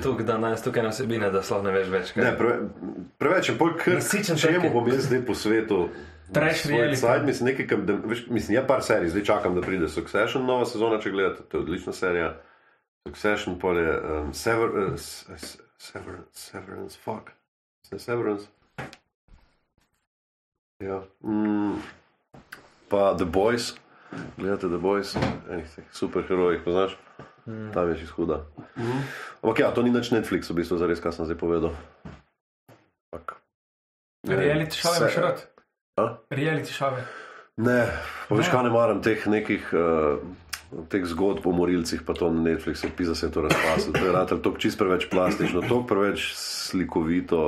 [0.02, 2.12] Tukaj, da nas tukaj na vsebine, da sploh ne veš več.
[2.12, 2.24] Kaj.
[2.24, 2.58] Ne, preve,
[3.18, 5.88] preveč je bolj kar Nasičen čemu bom jaz zdaj po svetu.
[6.32, 6.96] Trash reality.
[6.96, 10.46] Side, mislim, nekaj, kam, da, veš, mislim, je par serij, zdaj čakam, da pride Succession,
[10.46, 12.30] nova sezona, če gledate, to je odlična serija.
[13.04, 15.28] Succession, pol je um, Sever, uh, s-
[15.78, 17.30] Severance, Severance, fuck.
[17.82, 18.48] Se Severance.
[20.80, 21.02] Ja.
[21.22, 21.78] Mm,
[22.88, 23.74] pa The Boys,
[24.36, 25.12] gledate The Boys,
[25.50, 26.96] enih teh superherojih, poznaš?
[27.46, 27.72] Mm.
[27.72, 28.40] Tam je čisto huda.
[28.76, 29.00] Mm.
[29.42, 31.76] Ampak ja, to ni nič Netflix, v bistvu, zares, kaj sem zdaj povedal.
[34.24, 35.38] Vem, Reality se- imaš rad?
[36.30, 37.04] Reality šave.
[37.56, 37.84] Ne,
[38.28, 39.60] pa veš, kaj ne maram teh nekih.
[39.70, 40.24] Uh,
[40.88, 43.92] Teh zgodb o morilcih, pa to na Netflixu, pisa se je to razpaslo.
[43.92, 47.40] To je rado, to čist preveč plastično, to preveč slikovito.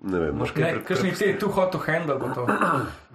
[0.00, 2.46] Ne vem, Moš Ne, kaj kakšni ti too hot to handle bo to.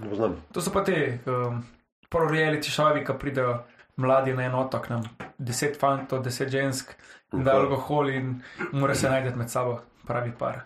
[0.09, 0.35] poznam.
[0.53, 1.63] To so pa te um,
[2.09, 3.59] prvo reality šavi, ki pridejo
[3.97, 5.01] mladi na en otok, nam
[5.37, 6.93] deset fantov, deset žensk,
[7.31, 10.65] da alkohol in mora se najti med sabo, pravi par.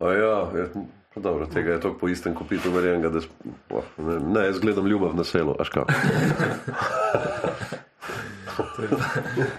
[0.00, 0.80] A ja, je, pa
[1.16, 3.32] dobro, tega je toliko po istem kopitu verjenega, da sp-
[3.70, 5.84] oh, ne, ne, jaz gledam ljubav na selu, aš kaj.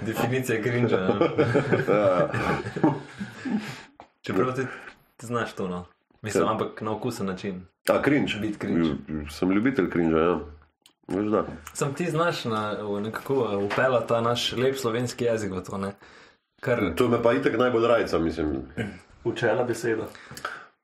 [0.02, 1.08] Definicija grinča.
[4.22, 4.62] Čeprav ti,
[5.18, 5.86] ti znaš to, no.
[6.22, 6.52] Mislim, Ja.
[6.52, 7.66] ampak na okusen način.
[7.90, 8.34] A, cringe.
[8.42, 8.90] Biti cringe.
[9.30, 10.40] Sem ljubitelj cringe, ja.
[11.08, 11.46] Veš, da.
[11.74, 12.62] Sam ti znaš na,
[13.02, 13.34] nekako
[13.64, 15.92] upeljati ta naš lep slovenski jezik v to, ne.
[16.62, 18.62] Kar, To me pa itek najbolj rajca, mislim.
[19.24, 20.04] Učena beseda.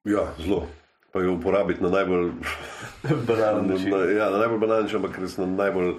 [0.04, 0.68] Ja, zelo.
[1.12, 2.32] Pa jo uporabiti na najbolj,
[3.28, 3.89] Banalen na, način.
[3.89, 5.93] na, ja, na najbolj banalni, ampak res na najbolj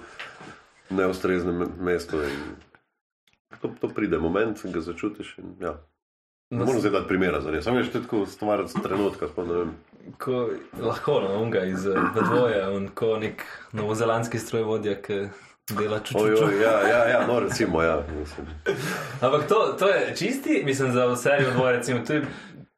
[0.89, 2.23] neustreznem me- mestu.
[2.23, 2.39] In
[3.61, 5.37] To, to pride moment, ki ga začutiš.
[5.37, 5.77] In, ja.
[6.49, 7.63] Ne morem zdaj dati primera za res.
[7.63, 9.27] Samo veš, je tako stvar trenutka.
[10.17, 10.49] ko,
[10.81, 15.27] lahko, no, unga iz eh, dvoje, on ko nek novozelandski strojvodja, ki
[15.69, 18.03] dela oj, ja, ja, ja, no, recimo, ja.
[18.19, 18.47] Mislim.
[19.21, 22.25] Ampak to, to je čisti, mislim, za serijo dvoje, recimo, to je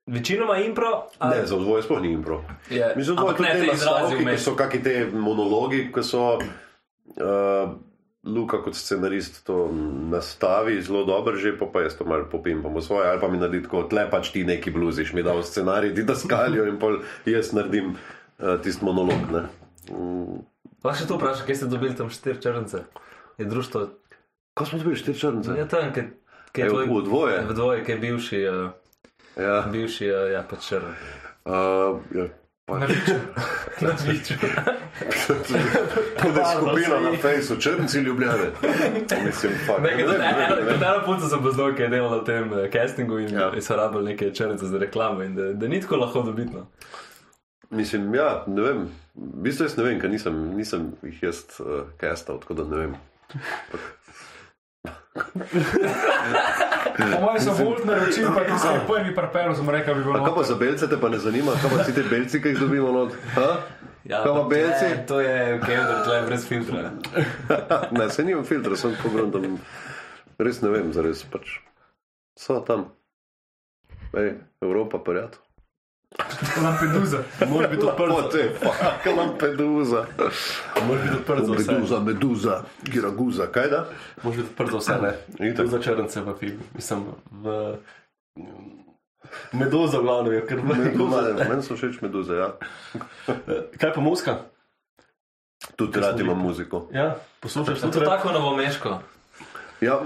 [0.08, 1.08] večinoma impro.
[1.20, 2.44] ali- Ne, za odvoje sploh ni impro.
[2.70, 4.44] Je, Mislim, da ampak ne izrazi nastavki, ki vmes.
[4.44, 6.40] so kakšni te monologi, ki so.
[7.16, 7.72] Uh,
[8.26, 9.70] Luka kot scenarist to
[10.04, 13.38] nastavi zelo dobro, že pa, pa jaz to malo popimpam v svoje, ali pa mi
[13.38, 16.98] naredi tako, tle pač ti neki bluziš, mi dal scenarij, ti da skalijo in pol
[17.24, 19.30] jaz naredim uh, tisti monolog.
[19.30, 19.44] Ne.
[19.92, 20.42] Mm.
[20.82, 22.82] Lahko še to vprašam, kje ste dobili tam štiri črnce?
[23.38, 23.88] Je društvo,
[24.54, 25.52] Ko smo dobili štiri črnce?
[25.54, 26.02] je tam, ki
[26.58, 26.86] je tvoj.
[26.88, 27.38] v dvoje?
[27.44, 28.74] V dvoje, ki je bivši, uh,
[29.38, 30.86] Ja, bivši, uh, ja, pač črn.
[31.46, 32.26] uh, ja.
[32.68, 33.14] Na viču.
[33.82, 34.34] Na Twitchu.
[36.22, 38.50] Tudi skupina na Facebooku, črnci ljubljene.
[39.26, 40.68] Mislim, Ne ne ne vem.
[40.68, 43.52] Katero punco sem poznal, ki je delala v tem eh, castingu in Ja.
[43.56, 43.62] ja.
[43.62, 46.66] so rabili neke črnce za reklamo in da, da ni tako lahko dobitno.
[47.70, 48.78] Mislim, ja, ne vem.
[49.16, 51.66] V bistvu jaz ne vem, ker nisem, nisem jih jaz uh,
[52.02, 52.96] castal, tako da ne vem.
[56.96, 60.22] Po mojem sem volt naročil, pa ti se je prvi prepel, sem rekel, bi bilo.
[60.22, 62.60] Kaj pa za belce te pa ne zanima, kaj pa si te belci, ki jih
[62.60, 63.14] dobimo not?
[63.34, 63.50] Ha?
[64.06, 64.86] Ja, Kaj pa to belci?
[64.86, 66.92] je- To je Kendrick, tle brez filtra.
[67.92, 69.58] Ne, se nimam filtra, sem pogledal,
[70.40, 71.60] res ne vem, zares pač.
[72.36, 72.92] So tam.
[74.14, 75.45] Ej, Evropa, prijatelj.
[76.64, 77.18] Lampedusa.
[77.50, 80.06] Moraš biti odprt, Lepote, fuck, Lampedusa.
[80.88, 81.72] moraš biti odprt za vse.
[81.72, 83.86] Meduza, meduza, giraguza, kaj da?
[84.24, 84.94] Moraš biti odprt za vse,
[85.38, 85.56] ne.
[85.56, 86.64] Tu za črnce v filmu.
[86.74, 87.76] Mislim, v...
[89.52, 91.46] Meduza, glavno je, ker Meduza, meduza.
[91.50, 92.50] meni so všeč meduze, ja.
[93.78, 94.38] Kaj pa muska?
[95.76, 96.88] Tudi rad imam muziko.
[96.94, 99.00] Ja, poslušaš To je tako novomeško.
[99.82, 100.00] Ja,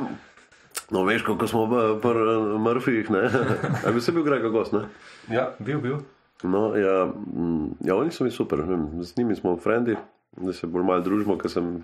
[0.91, 3.23] no veš, ko smo v pri Murphyjih, ne?
[3.85, 4.87] A bi se bil Grega gost, ne?
[5.29, 5.99] Ja, Bil, bil.
[6.43, 9.97] No, ja, mm, ja, oni so mi super, vem, z njimi smo frendi,
[10.37, 11.81] da se bolj malo družimo, ker sem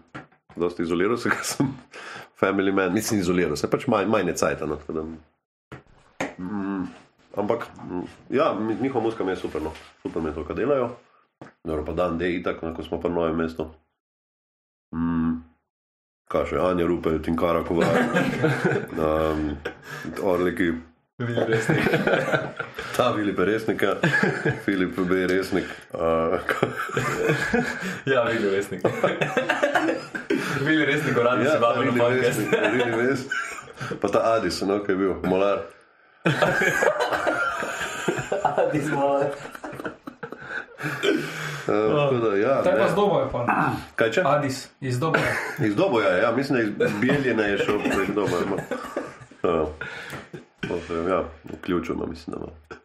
[0.55, 1.71] dosti izoliral se, ker sem
[2.39, 4.69] family man, nisem izoliral se, pač manj, manj je cajta.
[4.69, 5.03] No, da,
[6.39, 6.85] mm,
[7.35, 10.93] ampak, mm, ja, njihova muzika mi je super, no, super mi je to, kar delajo.
[11.65, 13.67] Dobro, pa dan dej, tako, ko smo pa na novem mestu.
[16.25, 17.85] Kaj še, Anja Rupel, Tinkara Kovar,
[18.97, 19.53] um,
[20.25, 20.71] Orliki.
[22.97, 23.83] Ta Filip je resnik,
[24.65, 25.15] Filip B.
[25.21, 25.65] je resnik.
[25.93, 26.39] Uh,
[28.05, 28.81] Ja, bil resnik.
[30.65, 32.27] Bil resnik, uradno ja, se Vili na podcast.
[32.27, 33.31] resnik, Vili resnik.
[34.01, 35.59] Pa ta Adis, no, ki je bil, molar.
[41.67, 42.91] Uh, da, ja, To je pa ne.
[42.91, 43.45] zdobo je pa.
[43.95, 44.21] Kaj če?
[44.25, 45.19] Adis, iz dobo.
[45.59, 48.43] Iz Doboja, ja, mislim, da iz Beljine je šel prek Doboja.
[49.41, 51.23] To se, ja,
[51.53, 52.79] vključeno, mislim, da ima.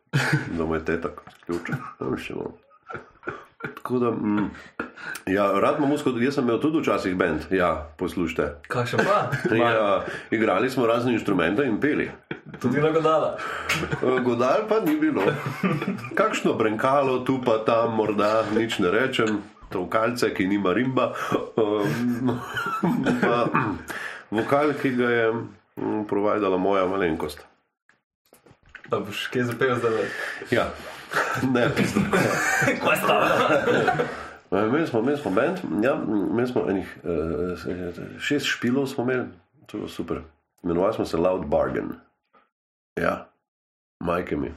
[0.59, 1.71] Da mu je tetak, ključ.
[3.75, 4.51] Tako da, mm,
[5.27, 8.55] Ja, rad imam musko, jaz sem imel tudi včasih bend, ja, poslušajte.
[8.69, 9.55] Kakšen pa?
[9.57, 12.11] Ja, igrali smo razne inštrumente in peli.
[12.59, 13.37] Tudi na godala.
[14.03, 15.23] Eh, Godal pa ni bilo.
[16.19, 21.15] Kakšno brenkalo, tu pa tam, morda nič ne rečem, to kalce, ki nima rimba.
[21.57, 22.41] Um,
[23.23, 23.47] pa,
[24.31, 27.47] vokal, ki ga je mm, provajdala moja malenkost.
[28.91, 30.11] Da boš kje zapel zdaj?
[30.51, 30.67] Ja,
[31.55, 32.03] ne, pisno.
[32.83, 33.17] Kaj sta?
[34.51, 39.29] Imeli smo, imeli smo bend, ja, imeli smo enih uh, šest špilov, smo imeli,
[39.67, 40.23] to je bilo super.
[40.65, 41.95] Imenovali smo se Loud Bargain.
[43.01, 43.15] Ja,
[44.05, 44.53] majke mi.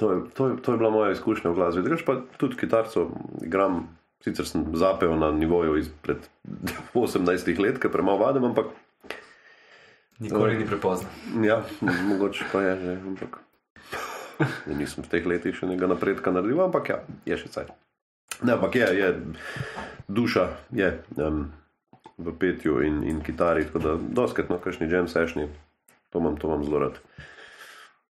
[0.00, 1.84] To je, to, je, to je bila moja izkušnja v glasbi.
[1.86, 3.10] Drugač pa tudi kitarco
[3.44, 3.84] igram,
[4.24, 6.24] sicer sem zapel na nivoju izpred
[6.94, 8.72] 18 let, ker premalo vadim, ampak
[10.18, 11.08] Nikoli ni prepozno.
[11.42, 12.92] ja, mogoče pa je že.
[13.06, 13.38] Ampak,
[14.66, 17.74] ja, nisem v teh letih še nekaj napredka naredil, ampak ja, je še cajt.
[18.46, 19.08] Ne, ampak je, je
[20.06, 21.50] duša, je um,
[22.18, 25.50] v petju in, in kitari, tako da doskrat na kakšni jam sešni,
[26.10, 26.98] to imam, to imam zelo rad.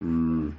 [0.01, 0.49] Mm,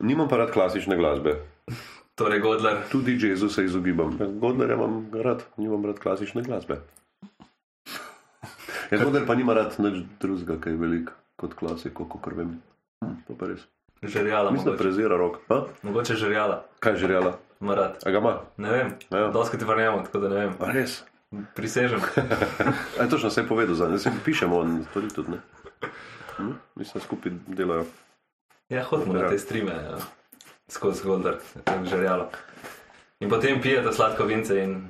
[0.00, 1.36] nimam pa rad klasične glasbe,
[2.14, 4.18] Torej, Godler, tudi jazzu se izogibam.
[4.38, 6.76] Godler imam rad, nimam rad klasične glasbe.
[8.90, 12.60] Ja, Godler pa nima rad nič drugega, kaj je velik kot klasiko, kot vem.
[13.02, 13.66] Hm, to pa res.
[14.02, 14.50] žerjala.
[14.50, 15.38] Mislim, da Mogoče, prezira rok.
[15.48, 15.62] A?
[15.82, 16.62] mogoče žerjala.
[16.78, 17.32] Kaj je željela?
[17.60, 18.06] Marat.
[18.06, 18.38] A ga ima?
[18.56, 19.28] Ne vem, Ja.
[19.30, 20.52] dosti ti verjamem, tako da ne vem.
[20.60, 21.02] A res?
[21.54, 22.00] Prisežem.
[23.00, 25.38] Aj, točno se je povedal za njega, se pišemo, on to tudi ne.
[26.36, 26.52] Hm?
[26.76, 27.84] Mislim, skupaj delajo.
[28.68, 29.98] Ja, hodimo na te streame, ja.
[30.68, 32.30] skozi Godler, tako žerjalo.
[33.20, 34.88] In potem pijete sladko vince in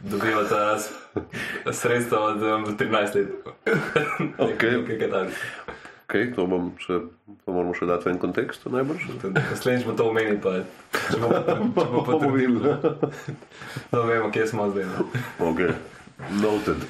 [0.00, 0.78] dobivate
[1.72, 3.28] sredstva od um, 13 let.
[4.52, 4.82] Okej.
[4.82, 5.30] Nekaj takega.
[6.08, 7.02] Okay, to, bom še,
[7.44, 9.02] to moramo še dati v en kontekst, najbrž.
[9.28, 10.54] Naslednjič bomo to omenili, pa
[11.10, 12.62] če bomo, bomo potrdili,
[13.92, 14.88] da vemo, kje smo zdaj.
[14.88, 15.04] no.
[15.50, 15.74] Okay.
[16.40, 16.80] Noted.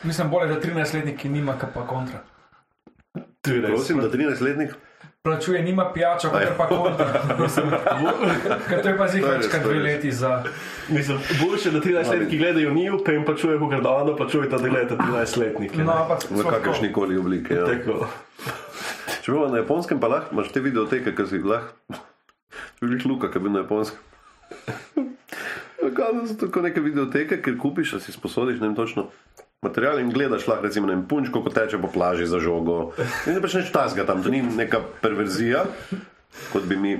[0.00, 2.24] Mislim, bolje, da 13-letnik nima kaj pa kontra.
[3.42, 4.74] Prosim, da 13-letnik.
[5.22, 7.06] Plačuje, nima pijačo, kot pa kontra.
[8.68, 10.44] Ker to je pa je to je dve leti za.
[10.88, 14.56] Mislim, boljše, da 13-letniki gledajo njiju, pa jim pa čuje, kako da ono pa čujete,
[14.56, 15.78] da gledate 13-letnike.
[15.78, 17.54] No, ampak V kakršni koli obliki.
[17.54, 17.66] Ja.
[17.66, 18.08] Tako.
[19.22, 21.98] Če bi bilo na japonskem, pa lahko imaš te videoteke, ki si jih lahko.
[22.78, 23.98] Če bi bil Luka, ki bi bil na japonskem.
[25.82, 29.10] Kaj so tako neke videoteke, ker kupiš, a si sposodiš, ne vem točno.
[29.62, 32.90] Material in gledaš lahko, recimo, vem, punčko, ko teče po plaži za žogo.
[33.30, 35.60] In pač neč tasga tam, to ni neka perverzija,
[36.50, 36.96] kot bi mi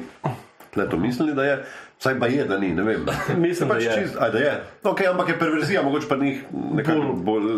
[0.71, 1.57] to mislili, da je.
[1.99, 3.03] Vsaj pa je, da ni, ne vem.
[3.43, 3.97] Mislim, da pač je.
[3.99, 4.55] Čist, aj, da je.
[4.93, 6.47] Okay, ampak je perverzija, mogoče pa njih
[6.79, 7.51] nekako bolj,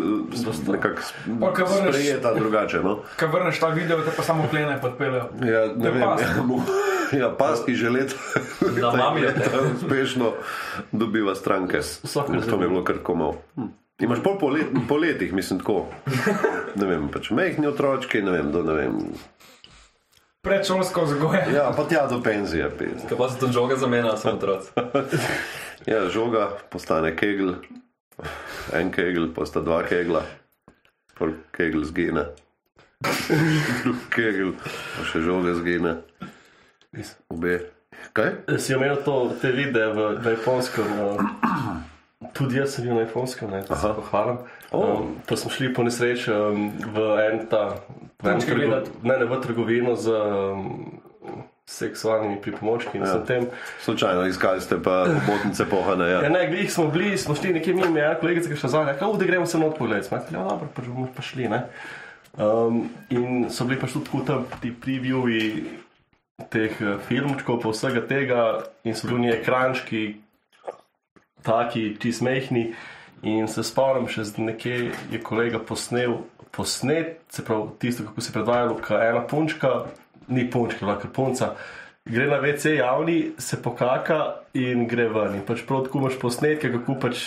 [0.73, 2.81] nekak sprejeta drugače.
[2.81, 2.97] No?
[3.19, 5.29] Ko vrneš ta video, te pa samo klene podpeljejo.
[5.45, 6.25] Ja, ne vem, past.
[7.13, 8.17] ja, ja, pasti že leta,
[8.81, 9.37] Da, mami je
[9.77, 10.33] uspešno
[10.91, 11.85] dobiva stranke.
[11.85, 13.37] vsak To mi je bilo kar komal.
[13.53, 13.84] Hm.
[13.99, 15.85] Imaš pol po, let, po letih, mislim, tako.
[16.75, 18.97] Ne vem, pač mehni otročki, ne vem, do, ne vem.
[20.43, 21.45] Predšolsko vzgoje.
[21.55, 22.67] Ja, pa tja do penzije.
[23.07, 24.71] Kaj pa se to žoga zamenja, samo otroci.
[25.85, 27.51] Ja, žoga postane kegl,
[28.73, 30.23] en kegl, posta dva kegla,
[31.13, 32.23] pol kegl zgine.
[33.83, 34.55] Drug kegl,
[34.95, 35.99] pa še žoga zgine.
[37.29, 37.59] Obe.
[38.17, 38.31] Kaj?
[38.57, 40.89] Si omenil to, te videe v, na japonskem.
[41.05, 41.94] Uh,
[42.35, 44.37] tudi jaz sem bil na japonskem, ne, se pohvalim.
[44.71, 44.83] O.
[44.83, 47.79] Um, pa smo šli po nesreči um, v en ta,
[48.23, 48.67] v en trgo,
[49.03, 50.99] ne, ne, v trgovino z um,
[51.65, 53.17] seksualnimi pripomočki in ja.
[53.25, 53.47] tem.
[53.81, 56.09] Slučajno iskali ste pa botnice pohane.
[56.09, 56.21] Ja.
[56.27, 59.17] Ja, ne, glih smo bili, smo šli nekje mimo, ja, kolegica, ki šla zadnja, kako
[59.17, 60.07] da gremo se not pogledati.
[60.07, 61.63] Smo rekli, ja, dobro, pa bomo pa šli, ne.
[62.35, 65.63] Um, in so bili pač tudi tam ti previewi
[66.51, 68.41] teh eh, filmčkov, pa vsega tega,
[68.83, 70.03] in so bili oni ekrančki,
[71.45, 72.71] taki, čist mehni.
[73.25, 76.19] In se spomnim, še nekje je kolega posnel,
[76.55, 79.71] posnet, se pravi, tisto, kako se je predvajalo, ko ena punčka,
[80.27, 81.55] ni punčka, lahko punca,
[82.05, 84.19] gre na WC javni, se pokaka
[84.53, 85.39] in gre ven.
[85.39, 87.25] In pač prav tako imaš posnetke, kako pač.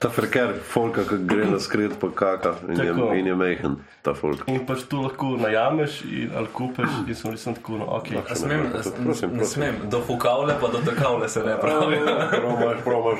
[0.00, 3.08] Ta freker, folka, ki gre na skred, pa kaka in je, Tako.
[3.14, 4.42] in je mehen, ta folk.
[4.50, 8.12] In pač tu lahko najameš in ali kupeš, in sem resno tako, no, ok.
[8.30, 9.36] A Smem, Prosim, ne prosim.
[9.46, 12.00] smem, do fukavle pa do takavle se ne pravi.
[12.36, 13.18] Promaš, promaš.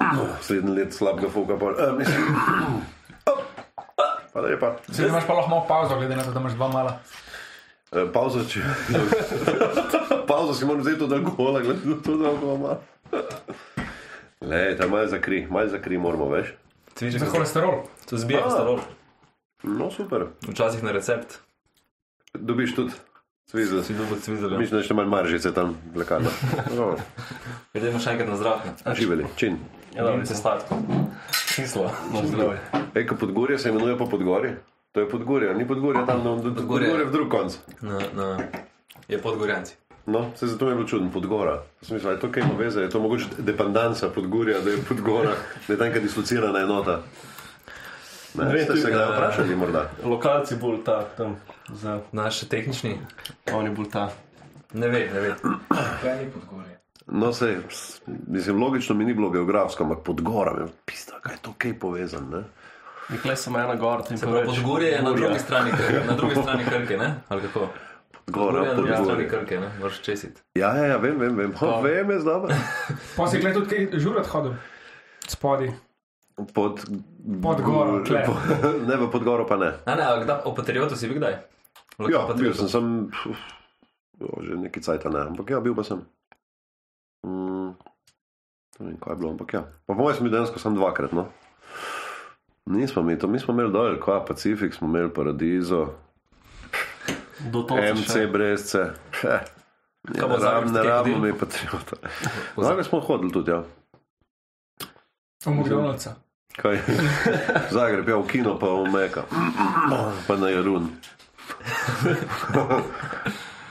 [0.00, 2.22] No, Slednji let slabega foka, pa uh, mislim.
[4.32, 4.76] Hvala lepa.
[4.88, 6.98] Zdaj imaš pa lahko malo pauzo, glede na to, da imaš dva mala.
[7.92, 8.60] Uh, pauzo, če.
[10.28, 12.78] pauzo si moram vzeti od alkohola, glede na to, da imamo.
[14.42, 16.54] Le, ta malo zakri, malo zakri moramo, veš.
[16.94, 17.82] Cviček, Za holesterol.
[18.04, 18.42] to zbija A.
[18.42, 18.78] holesterol.
[19.62, 20.26] No, super.
[20.42, 21.38] Včasih na recept.
[22.34, 22.92] Dobiš tudi
[23.46, 23.82] Cvizel.
[23.82, 24.50] Si dobil cvizel.
[24.50, 26.30] Mislim, da še malo maržice tam lekarno.
[26.76, 26.96] No,
[27.72, 28.64] Gremo še enkrat na zrak.
[28.66, 28.94] ne?
[28.94, 29.58] Živeli, čin.
[29.92, 30.78] Ja, dobro, Vinice sladko.
[31.48, 31.90] Kislo.
[32.10, 32.60] Na zdravje.
[32.94, 34.56] Ej, ko Podgorje se imenuje pa Podgorje.
[34.92, 36.88] To je Podgorje, ni Podgorje tam, no, Podgorje.
[36.88, 37.58] Podgorje v drug konc.
[37.80, 38.26] Na, na,
[39.08, 39.76] je podgorjanci.
[40.06, 41.62] No, se zato je bilo čudno, Podgora.
[41.82, 45.30] Smisel, je to kaj ima veze, je to mogoče dependanca Podgorja, da je Podgora,
[45.68, 47.00] da je tam neka dislocirana enota.
[48.34, 49.90] Ne, Ne ste se ga eh, vprašali morda?
[50.04, 51.36] Lokalci bolj ta, tam,
[51.68, 52.98] za, Naš tehnični,
[53.52, 54.10] oni bolj ta.
[54.72, 55.34] ne ve, ne ve.
[56.02, 56.78] Kaj ni podgorje?
[57.06, 57.56] No, se,
[58.26, 62.28] mislim, logično mi ni bilo geografsko, ampak Podgora, me pista, kaj je to kaj povezan,
[62.30, 62.42] ne?
[63.08, 65.70] Nikle sem ena gor, tem Se pravi, Podgorje je na drugi strani,
[66.06, 67.14] na drugi strani Krke, ne?
[67.28, 67.68] Ali kako?
[68.26, 69.28] Gora, Podgorje je na drugi strani Podgorje.
[69.28, 69.70] Krke, ne?
[69.78, 70.40] Moraš česiti.
[70.54, 71.54] Ja, ja, ja, vem, vem, vem.
[71.60, 72.40] Ho, vem, je zdaj.
[73.16, 74.54] Pa si gledal tudi kaj žurat hodil.
[75.28, 75.72] Spodi.
[76.54, 76.80] Pod,
[77.42, 78.22] Pod goro, tle.
[78.28, 78.34] po,
[78.86, 79.72] ne, v Podgoro pa ne.
[79.84, 81.34] A ne, a kdaj, o Patriotu si bil kdaj?
[81.98, 82.68] Ja, bil Patriotu.
[82.68, 82.86] sem, sem
[84.20, 86.00] jo, že neki cajt, ne, ampak ja, bil pa sem.
[87.26, 87.74] Mm,
[88.80, 89.62] ne vem, kaj je bilo, ampak ja.
[89.86, 91.28] Pa po mojem sem bil dejansko samo dvakrat, no.
[92.72, 95.92] Nismo mi to, mi smo imeli dol, kva, Pacifik smo imeli, Paradizo,
[97.50, 98.26] Do točke MC še.
[98.26, 98.82] Brezce.
[99.22, 99.40] Heh.
[100.14, 101.32] Ja, bo ne rabimo hodil?
[101.32, 101.96] mi patriota.
[102.66, 103.62] Zagreb smo hodili tudi, ja.
[105.46, 106.14] V McDonald'sa.
[106.56, 106.78] Kaj?
[107.70, 109.22] Zagreb, ja, v kino pa v Meka.
[110.26, 110.90] Pa na Jarun.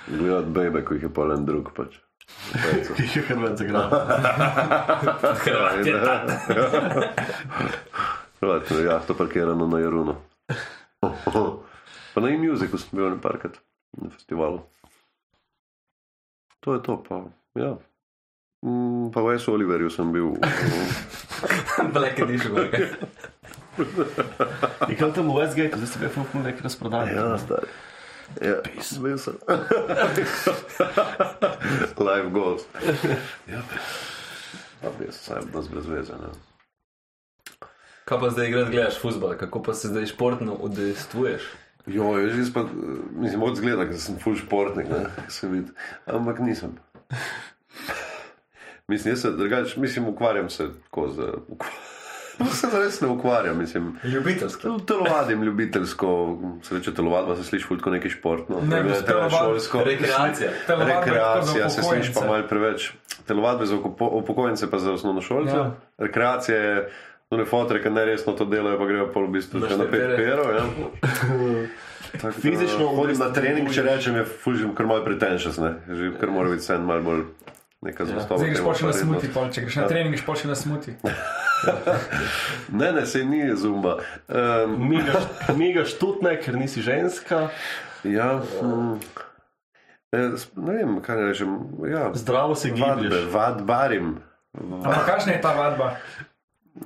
[0.07, 1.99] Gledati bebe, ko jih je pa en drug pač.
[2.95, 3.91] Ki je Hrvat zagral.
[8.41, 10.15] Hrvat, ja, to parkirano na Jarunu.
[12.14, 13.57] Pa na e-musicu sem bil nekajkrat
[13.97, 14.62] na festivalu.
[16.62, 17.24] To je to, pa
[17.57, 17.78] ja.
[18.62, 19.47] Mm, Pa v S.
[19.47, 20.36] Oliverju sem bil.
[21.95, 22.53] Black Edition.
[22.57, 22.91] okay.
[24.91, 27.09] In kaj tam v Westgate, zdaj ste ga fuknili nek razprodaj.
[27.16, 27.68] Ja, stari.
[28.41, 28.55] Ja,
[29.01, 29.36] bil sem.
[32.07, 32.62] Live goals.
[33.47, 33.62] Ja,
[34.99, 36.14] bi jaz sam nas brez veze.
[36.14, 36.30] Ne?
[38.05, 41.41] Kaj pa zdaj igraš, gledaš futbol, kako pa se zdaj športno udejstvuješ?
[41.88, 42.65] Jo, jaz pa,
[43.13, 44.97] mislim, od zgleda, da sem full športnik, ne,
[45.29, 45.71] se vidi.
[46.07, 46.77] Ampak nisem.
[48.88, 51.17] Mislim, jaz se drugače, mislim, ukvarjam se tako z.
[51.47, 51.69] ukva-
[52.51, 53.95] Se res ne ukvarjam, mislim.
[54.05, 54.79] Ljubiteljsko.
[54.79, 58.61] Telovadim ljubiteljsko, se reče telovadba, se sliši fulj kot neki športno.
[58.61, 58.93] Ne, ne,
[59.32, 59.84] šolsko.
[59.84, 60.49] Rekreacija.
[60.67, 62.91] Telovadba Rekreacija se sliši pa malo preveč.
[63.25, 65.51] Telovadbe za upo- upokojence pa za osnovnošolce.
[65.51, 65.57] Ja.
[65.57, 65.75] Ja.
[65.97, 66.91] Rekreacija je,
[67.34, 70.01] ne fotre, ki neresno to delajo, pa grejo pol v bistvu Na še na pet
[70.01, 70.15] štepere.
[70.17, 70.43] pero.
[70.49, 70.63] Ja.
[72.11, 75.77] Tako da Fizično hodim na trening, če rečem, je fužim kar malo pretentious, ne.
[75.88, 77.21] Že kar mora biti sen malo bolj
[77.82, 78.38] neka zvestoba.
[78.38, 80.57] Zdaj greš pa še na smuti, pol, če greš na trening, greš pa še na
[80.57, 80.91] smuti.
[82.71, 83.99] Ne, ne, sej ni zumba.
[84.25, 87.49] Um, Migaš, migaš tudi ne, ker nisi ženska.
[88.03, 88.41] ja,
[90.11, 91.51] s- ne vem, kaj rečem.
[91.86, 93.29] Ja, Zdravo se vadbe, giblješ.
[93.29, 94.15] vadbarim.
[94.57, 95.91] Ampak kakšna je ta vadba?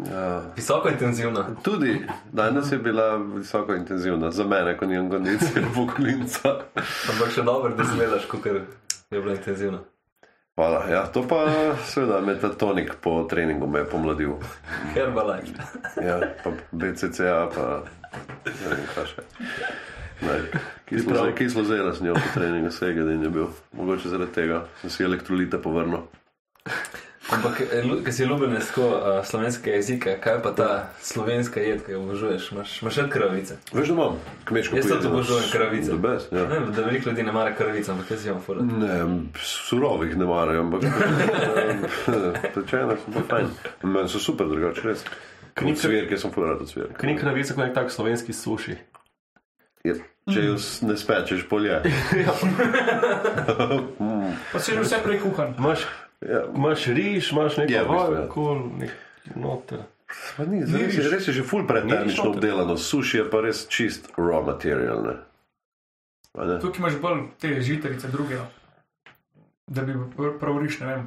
[0.06, 0.42] Ja.
[0.56, 1.46] Visoko intenzivno.
[1.62, 6.50] Tudi danes je bila visoko intenzivna, za mene, ko nimam kondicije, pokojnica.
[7.10, 8.66] Ampak še dobro, da zgledaš, kot je
[9.12, 9.80] bilo intenzivno.
[10.56, 10.86] Hvala.
[10.88, 11.46] Ja, to pa
[11.86, 14.34] seveda metatonik po treningu me je pomladil.
[14.94, 15.62] Herbalife.
[16.00, 17.66] Ja, pa BCCA, pa
[18.46, 19.26] ne vem, kaj še.
[20.22, 20.40] Ne,
[20.86, 21.26] Kislo, Prav.
[21.26, 23.48] ze- kislo zela s njo po treningu, vsega dan je bil.
[23.74, 26.08] Mogoče zaradi tega sem si elektrolite povrnil.
[27.34, 30.68] Ampak, eh, ker si ljubljenec tako uh, slovenskega jezika, kaj pa ta
[31.02, 32.52] slovenska jed, ki jo obožuješ?
[32.54, 33.58] Imaš še kravice?
[33.74, 35.90] Veš, da imam kmečko Jaz tudi obožujem kravice.
[35.90, 36.46] The best, ja.
[36.52, 38.62] Ne, da veliko ljudi ne mara kravic, ampak jaz imam fura.
[38.62, 39.00] Ne,
[39.42, 40.86] surovih ne marajo, ampak
[42.56, 43.50] pečene so pa fajn.
[43.84, 45.06] Meni so super, drugače res.
[45.58, 46.94] Kot cvirke sem fular od cvirke.
[47.00, 48.78] Ker ni kravica kot nek tak slovenski suši.
[49.86, 50.56] Ja, Če jo
[50.90, 51.82] ne spečeš, polje.
[54.54, 55.54] Pa si že vse prej kuhan.
[56.18, 58.20] Imaš, Ja, imaš riž, imaš neko Ja, v bistvu, ja.
[58.20, 58.91] vojo, kol, nek
[59.36, 59.80] noter.
[60.38, 62.38] pa ni, res, je, res je že ful pretermično noter.
[62.38, 62.78] obdelano.
[62.78, 65.01] Suši je pa res čist raw material.
[65.01, 65.16] Ne?
[66.38, 66.59] Ne?
[66.59, 68.36] Tukaj imaš bolj te žitarice, druge.
[68.36, 68.47] no.
[69.68, 71.03] Da bi pr- prav riš, ne vem.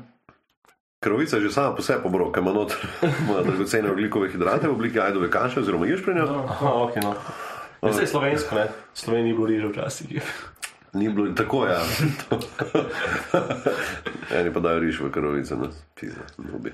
[0.99, 2.77] Krovica je že sama po sebi obroka, ima noter
[3.47, 6.25] dragocene oglikove hidrate v obliki ajdove kaše oziroma ješprenja.
[6.25, 7.15] No, Aha, ok, no.
[7.81, 8.65] Ja, saj slovensko, ne.
[8.93, 10.23] V Sloveniji je bilo riža včasih.
[10.93, 11.81] Ni bilo tako, ja.
[14.41, 16.73] Eni pa dajo riž v krovice, no, pizda, nubi.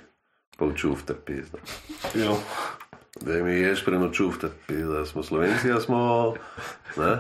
[0.58, 1.58] Pa včufte, pizda.
[2.14, 2.36] Jo.
[3.20, 6.34] Da mi ješ prenočufte, pizda, smo slovenci, a smo,
[6.96, 7.16] ne,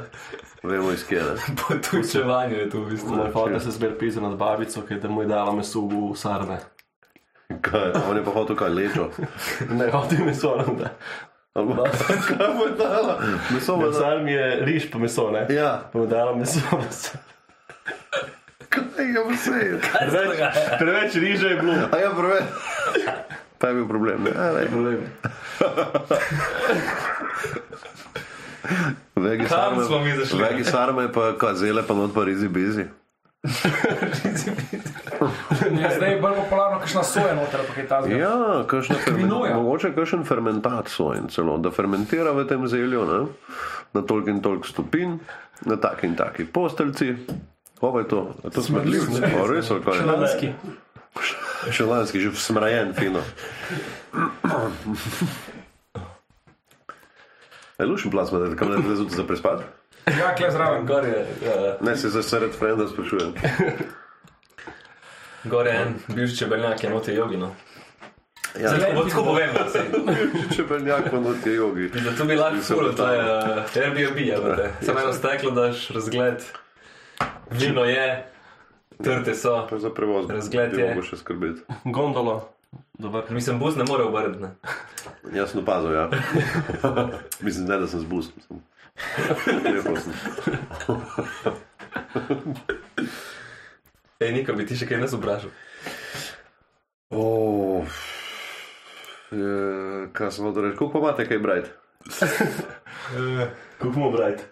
[0.62, 1.22] vemo iz kje.
[1.56, 3.16] Po tujčevanju je to v bistvu.
[3.16, 6.16] Moj fotor se zber pisa nad babico, ki je da mu je dala meso v
[6.16, 6.58] sarme.
[7.60, 9.10] Kaj, on je pa hotel kaj lečo.
[9.70, 10.74] Ne, hotel meso, ne.
[10.78, 10.90] da.
[11.54, 11.86] Ampak,
[12.28, 13.14] kaj mu je dala?
[13.48, 13.92] Meso je dala.
[13.94, 15.46] sarmi je riž pa meso, ne.
[15.48, 16.58] Ja, Pa mu je dala meso.
[18.96, 19.58] ja, vse.
[19.86, 20.38] Preveč,
[20.78, 21.74] preveč riže je bilo.
[21.86, 22.42] A ja, prve.
[23.54, 24.18] Pa je bil problem.
[24.20, 24.32] Ne?
[24.32, 24.66] A, lej.
[29.14, 30.38] Vegi Kam sarme- smo mi zašli?
[30.40, 32.84] Vegi sarme pa kazele pa not pa rizi bizi.
[35.74, 36.63] Ja, zdaj je bolj popularno,
[36.94, 38.20] kakšna soja noter, pa kaj ta zgodi.
[38.20, 39.54] Ja, kakšna fermen, Kvinoja.
[39.56, 43.26] mogoče kakšen fermentat sojen celo, da fermentira v tem zelju ne?
[43.94, 45.18] na toliko in toliko stopinj,
[45.66, 47.14] na taki in taki posteljci.
[47.80, 49.34] Ovo je to, A to smrdljiv, ne?
[49.42, 50.00] O, res, ali kaj?
[50.06, 50.52] Lanski.
[51.70, 53.20] Še lanski, že smrajen, fino.
[57.78, 59.62] Je lušen plasma, da kam ne gre za prespad?
[60.06, 60.86] Ja, kle zraven.
[60.86, 63.34] Gor je, ja, Ne, se za sred frenda sprašujem.
[65.44, 67.36] Gor je en bivši čebeljak, je noti jogi.
[67.36, 67.54] No.
[68.54, 69.78] Ja, Zelen- Bo tako povem, da si.
[70.56, 71.88] če beljak pa not je jogi.
[71.90, 74.38] Da to bi lahko furo, to je uh, Airbnb, ja.
[74.80, 76.44] Samo eno steklo daš, razgled.
[77.52, 78.26] Vino je,
[78.98, 79.66] trte so.
[79.70, 80.88] Pa za prevoz Razgled bi je.
[80.88, 81.60] mogel še skrbeti.
[81.84, 82.48] Gondolo.
[82.94, 83.22] Dobar.
[83.30, 84.42] Mislim, bus ne more obrniti.
[84.42, 84.50] ne.
[85.32, 86.08] Jaz sem opazil, ja.
[87.40, 88.30] Mislim, ne, da sem zbus.
[88.36, 88.62] Mislim.
[89.74, 90.12] Lepo sem.
[94.20, 95.50] Ej, Niko, bi ti še kaj nas vprašal?
[97.10, 97.84] Oh,
[99.30, 99.54] je,
[100.10, 100.76] kaj sem hotel reči?
[100.76, 101.70] Koliko pa imate kaj brati?
[103.74, 104.42] Kako bomo brati?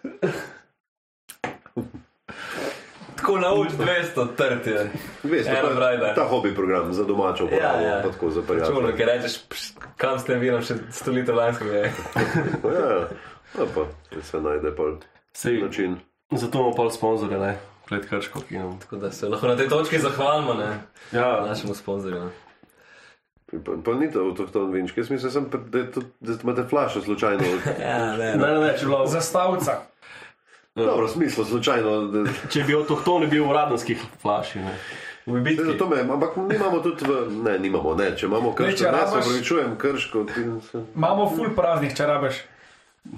[3.16, 4.90] Tako nauč 200 trte.
[5.22, 6.14] Veste, Eno ta, brajda.
[6.14, 8.02] ta hobi program za domačo uporabo, Ja, ja, ja.
[8.02, 8.96] pa tako za Čuno, prijatelje.
[8.96, 9.62] ker rečeš, "Pš,
[9.96, 11.92] kam s tem vinom še 100 litrov lanskega je.
[12.72, 13.06] Ja,
[13.54, 13.86] ja, pa
[14.22, 14.96] se najde pol
[15.32, 15.96] Sej, način.
[16.30, 17.56] zato imamo pol sponzorje, ne?
[17.92, 18.78] Pred Krško, ki nam.
[18.80, 20.80] Tako da se lahko na tej točki zahvalimo ne,
[21.12, 22.30] Ja, našemu sponzorju.
[23.64, 27.02] Pa, pa ni to avtohton vinčki, jaz mislim, sem, da, je to, da imate flašo
[27.02, 27.44] slučajno.
[27.80, 29.72] Ja, ne, ne, ne, ne, če, bilo, Zastavca.
[30.74, 32.00] Dobro, smislo, slučajno.
[32.06, 34.72] Da, če bi avtohtoni bil v radenskih flaši, ne?
[35.26, 35.76] V bitki.
[35.78, 39.76] to me, ampak nimamo tudi v, ne, nimamo, ne, če imamo krško, ne, se upravičujem,
[39.78, 42.40] krško, ti se, Imamo full praznih, če rabeš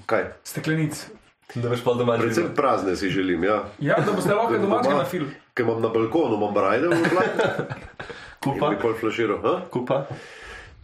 [0.06, 1.06] kaj, steklenic.
[1.54, 2.54] Da veš pa doma predvsem že.
[2.54, 3.64] prazne si želim, ja.
[3.78, 5.28] Ja, da boste lahko domačega na film.
[5.54, 7.68] Ker imam na balkonu, imam brajde v glavi,
[8.44, 9.54] Kupa, pol flaširal, ha?
[9.70, 10.06] kupa.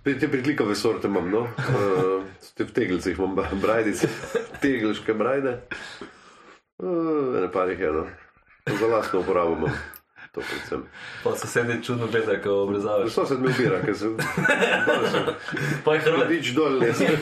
[0.05, 1.41] Te te pritlikave sorte imam, no.
[1.41, 2.25] Uh,
[2.57, 4.09] te v tegeljcih imam brajdice,
[4.63, 5.59] tegeljške brajde.
[6.79, 8.07] Uh, ne pa jih je, no.
[8.65, 9.75] To Za lastno uporabo imam.
[10.33, 10.85] To predvsem.
[11.25, 13.13] Pa sosedje čudno gledajo, ko obrezavaš.
[13.13, 14.17] Što se mi ubira, ker sem...
[15.85, 16.21] Pa je hrvat.
[16.21, 17.09] Radič dol, ne sem.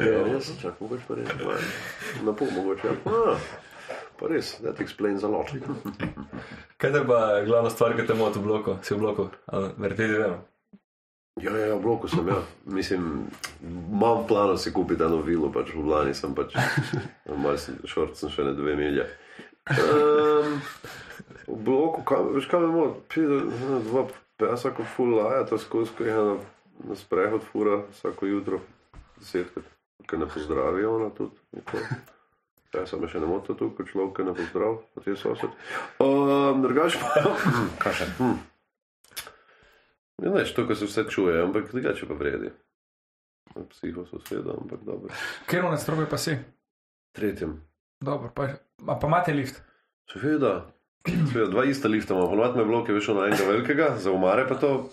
[0.00, 1.74] Ja, jaz sem čakal, mogoče pa res.
[2.24, 3.34] Na pol mogoče, ja.
[4.16, 5.52] Pa res, that explains a lot.
[6.80, 8.78] Kaj je pa glavna stvar, ki te moti v bloku?
[8.82, 9.28] Si v bloku?
[9.76, 10.40] Verjeti, vem.
[11.40, 12.40] Ja, ja, v bloku sem, ja.
[12.64, 13.26] Mislim,
[13.64, 16.52] imam plano si kupiti eno vilo, pač v Lani sem pač,
[17.28, 19.06] malo sem, šort sem še ne dve milje.
[19.72, 20.58] Um,
[21.48, 24.04] v bloku, kam, veš mora, pride ena, dva
[24.36, 26.36] pesa, ko full laja, to skozi, ko je na,
[26.90, 28.60] na sprehod fura vsako jutro,
[29.20, 29.64] desetkrat,
[30.06, 31.36] ker ne pozdravijo ona tudi.
[31.52, 31.84] nikoli.
[32.72, 35.52] Pesa me še ne moti tu, ko človek ne pozdrav, pa ti sosed.
[36.00, 37.20] Um, drugač pa,
[37.82, 38.06] kaj še?
[38.16, 38.38] Hm.
[40.22, 42.52] Ja, ne, to, ko se vse čuje, ampak drugače pa vredi.
[43.74, 45.12] Psiho soseda, ampak dobro.
[45.50, 46.38] Ker v nastrobe pa si.
[47.12, 47.58] Tretjem.
[48.00, 48.48] Dobro, pa,
[48.88, 49.60] a pa imate lift.
[50.08, 50.72] Seveda,
[51.06, 54.54] seveda, dva ista lifta imamo, ponovadi me bloke veš na enega velikega, za umare pa
[54.54, 54.90] to,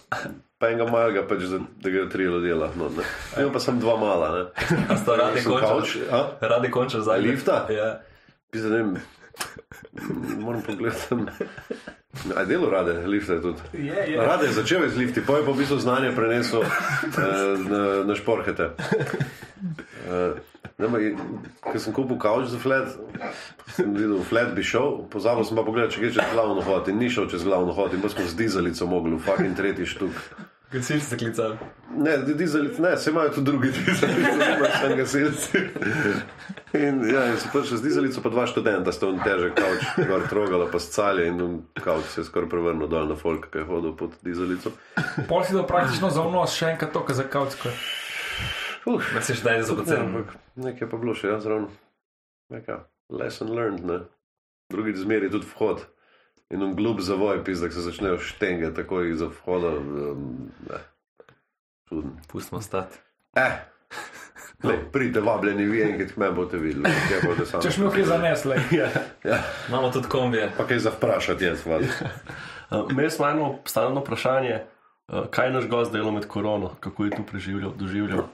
[0.57, 2.89] pa enega malega, pač, za, da ga tri ljudje lahko.
[2.97, 3.05] Ne.
[3.37, 4.67] Imam pa sem dva mala, ne.
[4.89, 6.05] A sta radi končali?
[6.11, 6.25] a?
[6.41, 7.21] Radi končali zdaj.
[7.21, 7.65] Lifta?
[7.69, 8.01] Ja.
[8.51, 8.95] Pisa, ne vem,
[10.39, 11.15] moram pogledati.
[12.35, 13.61] Aj delo rade, lifte tudi.
[13.73, 14.17] Je, je.
[14.17, 16.69] Rade je začel z lifti, poje pa v bistvu znanje prenesel eh,
[17.69, 18.73] na, na šporhete.
[20.09, 20.33] Eh,
[20.79, 22.93] Ker sem kupil kavč za flat,
[23.75, 27.01] sem videl, flat bi šel, pozabil sem pa pogledati, če gre čez glavno hod in
[27.03, 30.23] ni šel čez glavno hod in pa smo z dizelico mogli, v fucking tretji štuk.
[30.71, 31.57] Gasilci se klicali.
[31.97, 35.61] Ne, dizelic, ne, se imajo tudi drugi dizelici, imajo še enega silci.
[36.77, 40.27] In ja, in sem prišel z dizelico, pa dva študenta, sta on težek kavč, gor
[40.29, 43.65] trogala pa scalje in on kavč se je skoraj prevrnil dol na folk, ki je
[43.65, 44.71] hodil pod dizelico.
[45.27, 47.73] Pol si to praktično za vnos, še enkrat to, kar za kaučko.
[48.85, 51.67] Uh, Me si še daj za Ja, ampak nekaj pa bilo še, jaz zraven.
[52.49, 53.99] Neka lesson learned, ne.
[54.69, 55.83] Drugič zmeri tudi vhod.
[56.49, 59.75] In on glup zavoj, pis, da se začnejo štenge takoj za vhoda.
[59.77, 60.79] Um, ne.
[61.89, 62.15] Čuden.
[62.27, 62.97] Pustimo stati.
[63.37, 63.59] Eh,
[64.63, 66.89] lej, pridite vabljeni, vi enkrat meni boste videli.
[67.61, 68.57] Če šmi kaj zanesle.
[69.25, 70.49] Ja, Imamo tudi kombije.
[70.57, 71.85] pa kaj za vprašati, jaz vas.
[72.89, 74.63] Imeli smo eno stalno vprašanje,
[75.31, 78.27] kaj je naš gost delal med korono, kako je to preživljal, doživljal.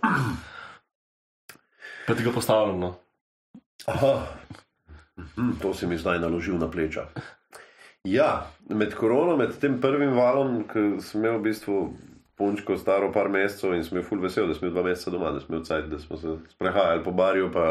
[2.08, 2.80] Pa ti ga postavljam.
[2.80, 2.96] No.
[3.86, 4.22] Aha.
[5.36, 7.08] Hm, to si mi zdaj naložil na pleča.
[8.04, 11.80] Ja, med korono, med tem prvim valom, ko sem imel v bistvu
[12.38, 15.32] punčko staro par mesecev in sem bil ful vesel, da sem bil dva meseca doma,
[15.34, 17.66] da sem bil cajt, da smo se sprehajali po barju, pa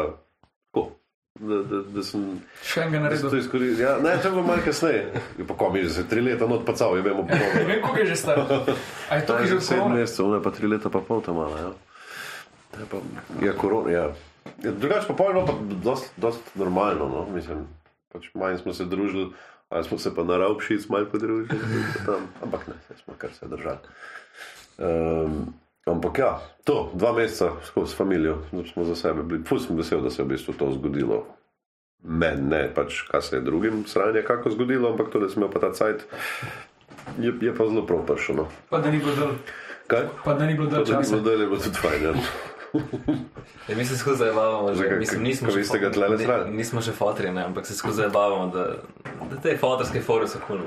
[0.73, 0.89] tako.
[1.35, 2.21] Da, da, da sem
[2.63, 3.39] Še enega sem to naredil.
[3.39, 3.81] izkoristil.
[3.83, 5.01] Ja, ne, to je bilo malo kasneje.
[5.35, 7.65] Je Pa ko mi je že tri leta not pacal, je vemo, Ne pol.
[7.67, 8.39] vem, koliko je že star.
[9.09, 11.35] A je to, ki že v Sedem mesecev, ne pa tri leta, pa pol tam
[11.35, 11.57] malo.
[11.59, 11.71] Ja.
[12.79, 12.97] Je pa,
[13.43, 14.05] ja, korona, ja.
[14.63, 17.67] ja drugače pa pol je bilo pa dost, dost normalno, no, mislim.
[18.15, 19.27] Pač manj smo se družili,
[19.69, 21.51] ali smo se pa na ravpšic malo podružili,
[22.07, 23.83] tam, ampak ne, smo kar se držali.
[24.79, 25.51] Um,
[25.87, 26.31] ampak ja,
[26.63, 29.43] to, dva meseca skozi familijo, smo za sebe bili.
[29.43, 31.25] Fus sem vesel, da se je v bistvu to zgodilo.
[32.03, 35.49] Meni ne, pač kaj se je drugim sranje kako zgodilo, ampak to, da sem imel
[35.49, 36.05] pa ta cajt,
[37.17, 38.35] je, je pa zelo prav prišel.
[38.35, 38.45] No.
[38.69, 39.31] Pa da ni bilo dol.
[39.87, 40.03] Kaj?
[40.23, 42.03] Pa da ni bilo dol da ni bilo dalje, bo tudi fajn.
[42.03, 42.13] Ja.
[43.67, 46.17] Ja, mi se skozi zabavamo, že mislim, nismo še srali?
[46.17, 48.65] ni- Nismo še fotri, ne, ampak se skozi zabavamo, da,
[49.31, 50.59] da te fotorske fore so kul.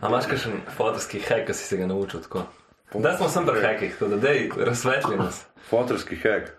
[0.00, 2.46] A imaš kakšen fotorski hek, ki si se ga naučil tako?
[2.94, 5.44] Da smo sem pri hekih, tako da dej, razsvetli nas.
[5.70, 6.50] Fotorski hek.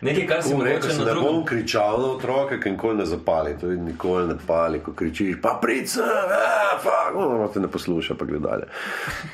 [0.00, 3.06] Nekaj, kar si Rekel mogoče sem, na ne bom kričal na otroke, ki nikoli ne
[3.06, 3.56] zapali.
[3.60, 8.16] To je nikoli ne pali, ko kričiš, pa prica, a, fuck, no, te ne posluša,
[8.18, 8.68] pa gre dalje.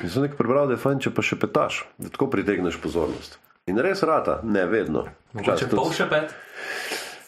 [0.03, 3.39] In sem nekaj prebral, da je fajn, če pa še petaš, da tako pritegneš pozornost.
[3.71, 5.05] In res rata, ne vedno.
[5.37, 6.35] Včasih pol še pet.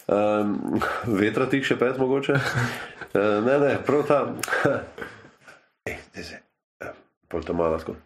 [0.04, 2.36] Um, vetra tih še pet, mogoče.
[2.36, 4.24] Uh, ne, ne, prav ta.
[5.88, 6.42] Ej, zdaj se.
[7.32, 7.96] Pol ta mala tako.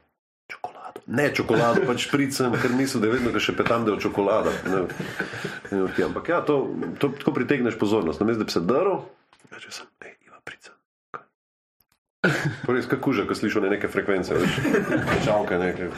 [1.08, 4.52] Ne čokolado, pač pricem, ker mislim, da je vedno, še petam, da je čokolada.
[4.68, 4.82] Ne,
[5.72, 6.58] ne, ne, ampak ja, to,
[7.00, 8.20] to tako pritegneš pozornost.
[8.20, 8.98] Namesto da bi se drl,
[9.54, 10.76] reče sem, ej, ima prica.
[12.68, 14.60] Res, kako kuža, ko slišiš one neke frekvence, veš,
[15.24, 15.88] čavke neke.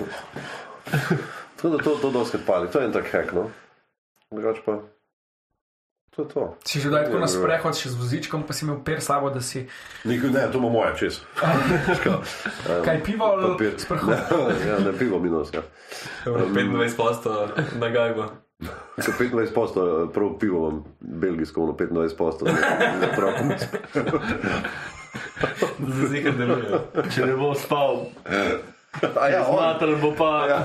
[1.58, 3.48] Tako da to, to dosti pali, to je en tak hek, no.
[4.30, 4.78] Drugač pa.
[6.21, 6.43] To to.
[6.68, 9.31] Si že daj tako na Ja, sprehod še z vozičkom, pa si imel per sabo,
[9.33, 9.64] da si
[10.05, 11.25] Nikoli ne, to ima moja čez.
[12.87, 13.73] kaj pivo ali Papir.
[13.81, 14.12] sprehod.
[14.12, 14.21] Ne,
[14.68, 15.49] ja, ne pivo minus.
[15.55, 15.64] Ja.
[16.29, 17.49] 25 posto
[17.81, 18.29] na gajbo.
[19.07, 19.81] Ko 25 posto,
[20.12, 22.53] prav pivo imam, belgijsko, ono 25 posto, ne
[23.09, 23.49] otrokom.
[25.89, 26.81] Zazikar deluje.
[27.09, 28.70] Če ne bo spal, A
[29.28, 30.30] ja, on, zmater bo pa.
[30.47, 30.59] ja.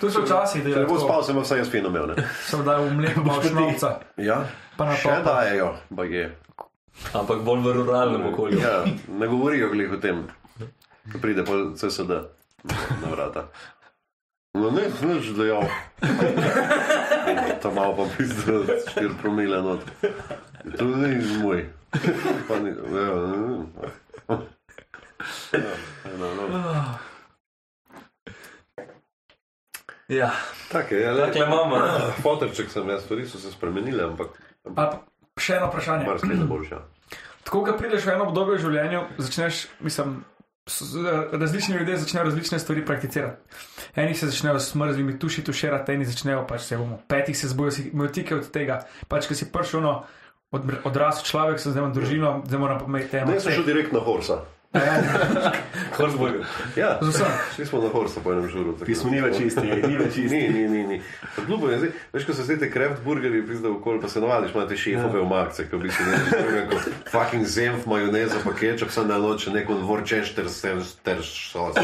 [0.00, 0.86] To so včasih Če ne delali.
[0.86, 2.06] bo spal, sem vsaj jaz fino imel.
[2.08, 2.24] Ne?
[2.44, 3.90] Sem dal v mleko malo šnovca.
[4.16, 4.42] Ja,
[4.76, 5.22] Pa na še topa.
[5.24, 6.24] dajejo, bage.
[7.12, 8.60] Ampak bolj v ruralnem okolju.
[8.60, 10.22] Ja, ne govorijo glih o tem,
[11.10, 12.12] ko pride pa CSD
[13.02, 13.48] na vrata.
[14.56, 15.66] No, ne, nič dejal.
[17.60, 18.62] Ta malo pa pizda,
[18.96, 19.84] 4 promile not.
[20.78, 21.60] To ni moj.
[22.48, 23.68] Pa ni, ja, ne vem.
[25.52, 25.72] Ja,
[26.16, 26.44] no, no.
[30.08, 30.30] Ja,
[30.72, 31.26] Tako je, le.
[31.26, 31.78] takle imamo.
[31.78, 32.12] ne.
[32.22, 34.28] Fotorček sem jaz, stvari so se spremenile, ampak
[34.74, 34.90] Pa
[35.36, 36.06] še eno vprašanje.
[36.06, 36.70] marsikaj ne boš.
[36.70, 36.78] Ja.
[37.42, 40.24] Tako, ko prideš v eno obdobje v življenju, začneš, mislim,
[41.32, 43.36] različni ljudje začnejo različne stvari prakticirati.
[43.96, 47.70] Eni se začnejo s mrzlimi tuši tuširati, eni začnejo pač se bomo, petih se zbojijo,
[47.70, 48.80] si imajo tike od tega.
[49.08, 50.04] Pač, ko si prišel no,
[50.50, 53.30] od, odrasel človek, se zdaj ima družino, zdaj moram pa imeti temo.
[53.30, 54.40] Ne, sem šel direkt na Horsa.
[55.98, 56.44] Horsburger.
[56.76, 56.98] Ja,
[57.54, 58.74] šli smo na Horsa po enem žuru.
[58.84, 60.36] Pismo ni več isti, ni več isti.
[60.36, 60.82] Ni, ni, ni.
[60.86, 60.98] ni.
[61.46, 64.20] Glupo je, zdaj, veš, ko se zdaj te kraft burgerji pizda v okolju, pa se
[64.20, 68.52] navadiš, imate šefove v marce, ki v bistvu ne drugega kot fucking zemf, majoneza, pa
[68.52, 70.50] kečap, sem na noč neko vorčešter,
[71.04, 71.80] ter sos.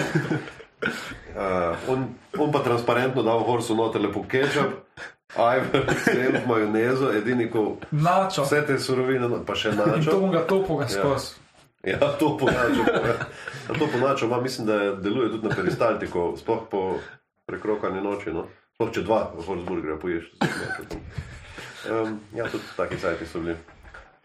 [0.83, 4.83] Uh, on, on pa transparentno dal horsu noter lepo kečap,
[5.39, 8.43] ajver, zemf, majonezo, edini ko Načo.
[8.45, 10.19] vse te surovine, pa še In to načo.
[10.21, 11.39] bom ga topoga skozi.
[11.83, 12.83] Ja, to ponačo.
[13.69, 16.99] Ja, to ponačo ima, mislim, da deluje tudi na peristaltiko, sploh po
[17.47, 18.33] prekrokanju noči.
[18.33, 18.47] No?
[18.75, 20.31] Sploh če dva Horsburgerja poješ.
[21.91, 23.57] Um, ja, tudi taki sajti so bili.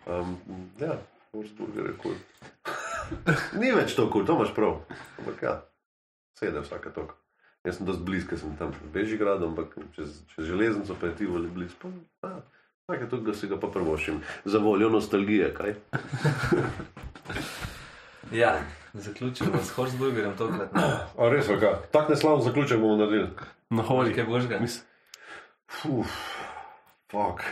[0.05, 0.37] Um,
[0.79, 0.99] ja,
[1.33, 2.13] Horsburger je kul.
[2.13, 3.35] Cool.
[3.61, 4.77] Ni več to kul, cool, to imaš prav.
[5.17, 5.55] Ampak ja,
[6.37, 7.15] sede vsake tok.
[7.65, 11.25] Jaz sem dosti blizu, sem tam v Bežigradu, ampak čez, čez železnico pa je ti
[11.25, 11.89] vali blizu.
[12.91, 14.21] Nekaj tudi, da si ga pa prvošim.
[14.45, 15.73] Za voljo nostalgije, kaj?
[18.31, 18.59] Ja,
[18.93, 20.69] zaključimo s Horsburgerjem tokrat.
[21.17, 21.73] A res, kaj?
[21.91, 23.29] Tak neslavni zaključek bomo naredili.
[23.69, 24.13] Na holi.
[24.13, 24.59] Kaj boš ga?
[25.89, 26.07] Uf,
[27.11, 27.43] fuck.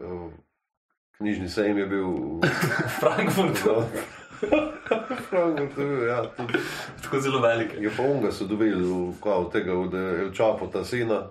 [0.00, 0.30] Uh,
[1.16, 2.40] knjižni sejem je bil v
[3.00, 3.82] Frankfurtu.
[5.28, 6.58] Frankfurtu, je bil, ja, tudi.
[7.02, 7.72] Tako zelo velik.
[7.80, 11.30] Je pa unga so dobili v, kao, od tega, od El Čapo, ta sina,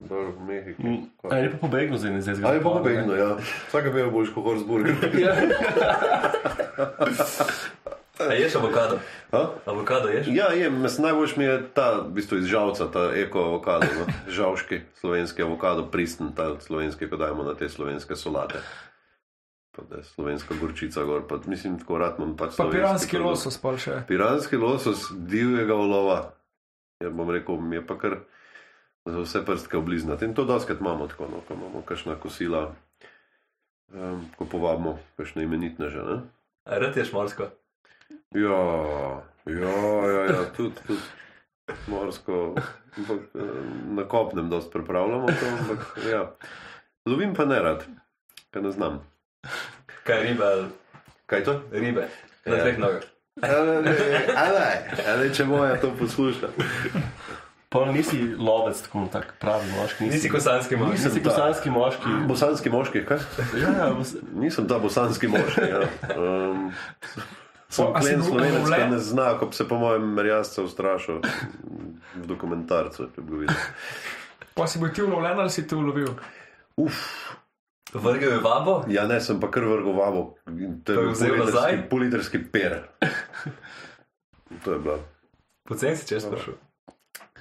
[0.00, 0.82] dol v Mehiki.
[0.82, 3.30] mm, a je pa pobegnil zdaj, zdaj Ali pa pobegnil, ja.
[3.68, 4.94] Vsake veo boš kot Horsburger.
[8.18, 8.98] A ješ avokado?
[9.30, 9.50] Ha?
[9.66, 10.26] Avokado ješ?
[10.30, 14.06] Ja, je, mislim, najboljš mi je ta, v bistvu iz žalca, ta eko avokado, no?
[14.26, 18.58] žalški slovenski avokado, pristen, ta slovenski, ko dajemo na te slovenske solate.
[19.76, 23.16] pa da je slovenska gorčica gor, pa mislim, tako rad imam pač Pa slovenski piranski
[23.16, 23.30] produkt.
[23.30, 24.02] losos, pa še.
[24.08, 26.32] Piranski losos divjega ulova.
[26.98, 28.16] Ja bom rekel, mi je pa kar
[29.08, 30.24] za vse prstke obliznati.
[30.24, 32.74] In to doskrat imamo tako, no, ko imamo kakšna kosila,
[33.88, 36.02] um, ko povabimo kakšne imenitneže.
[36.02, 36.16] Ne?
[36.64, 37.48] Rad ješ morsko.
[38.34, 38.58] Ja,
[39.46, 41.00] ja, ja, ja tudi, tudi
[41.86, 42.54] morsko,
[42.96, 43.40] ampak eh,
[43.88, 46.22] na kopnem dosti pripravljamo to, ampak ja.
[47.06, 47.84] Lovim pa ne rad,
[48.50, 49.00] ker ne znam.
[50.04, 50.68] Kaj ribe, ali
[51.26, 51.60] Kaj to?
[51.70, 52.08] ribe.
[52.46, 52.62] Na Ja.
[52.64, 53.02] dveh nogah.
[53.42, 53.76] Ale,
[54.36, 54.64] ale,
[55.06, 56.48] ale, če moja to posluša.
[57.68, 60.04] Pa nisi lovec, tako tak pravi moški.
[60.04, 60.90] Nisi kosanski mož.
[60.90, 62.12] Nisem Nisi bosanski moški.
[62.30, 63.18] Bosanski moški, kaj?
[63.54, 65.66] Ja, ja, bos- Nisem ta bosanski moški.
[65.68, 65.82] Ja.
[66.16, 66.70] Um,
[67.68, 71.20] sem klen slovenec, ki ne zna, ko bi se po mojem merjasca ustrašil
[72.16, 73.60] v dokumentarcu, če bi videl.
[74.54, 76.08] Pa si bil ti ulovljen ali si ti ulovil?
[76.78, 76.96] Uf,
[77.92, 78.78] Vrgel je vabo.
[78.88, 80.22] ja ne, sem pa kar vrgo vabo.
[80.84, 81.36] To je bil nazaj?
[81.36, 82.80] pollitrski- pollitrski per.
[84.64, 84.98] To je bilo.
[85.68, 86.56] Pocen si čez prišel.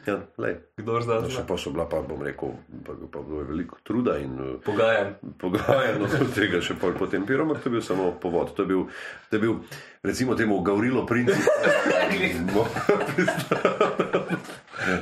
[0.08, 0.56] Ja, lej.
[0.80, 1.48] Kdo zdaj No, še zna?
[1.50, 5.18] pa so bila, pa bom rekel, pa, pa bilo je veliko truda in uh, Pogajan.
[5.36, 8.56] pogajanja od tega še pol potem pirom, ampak to je bil samo povod.
[8.56, 8.82] To je bil,
[9.28, 9.60] to je bil
[10.02, 11.44] recimo temu Gavrilo princip.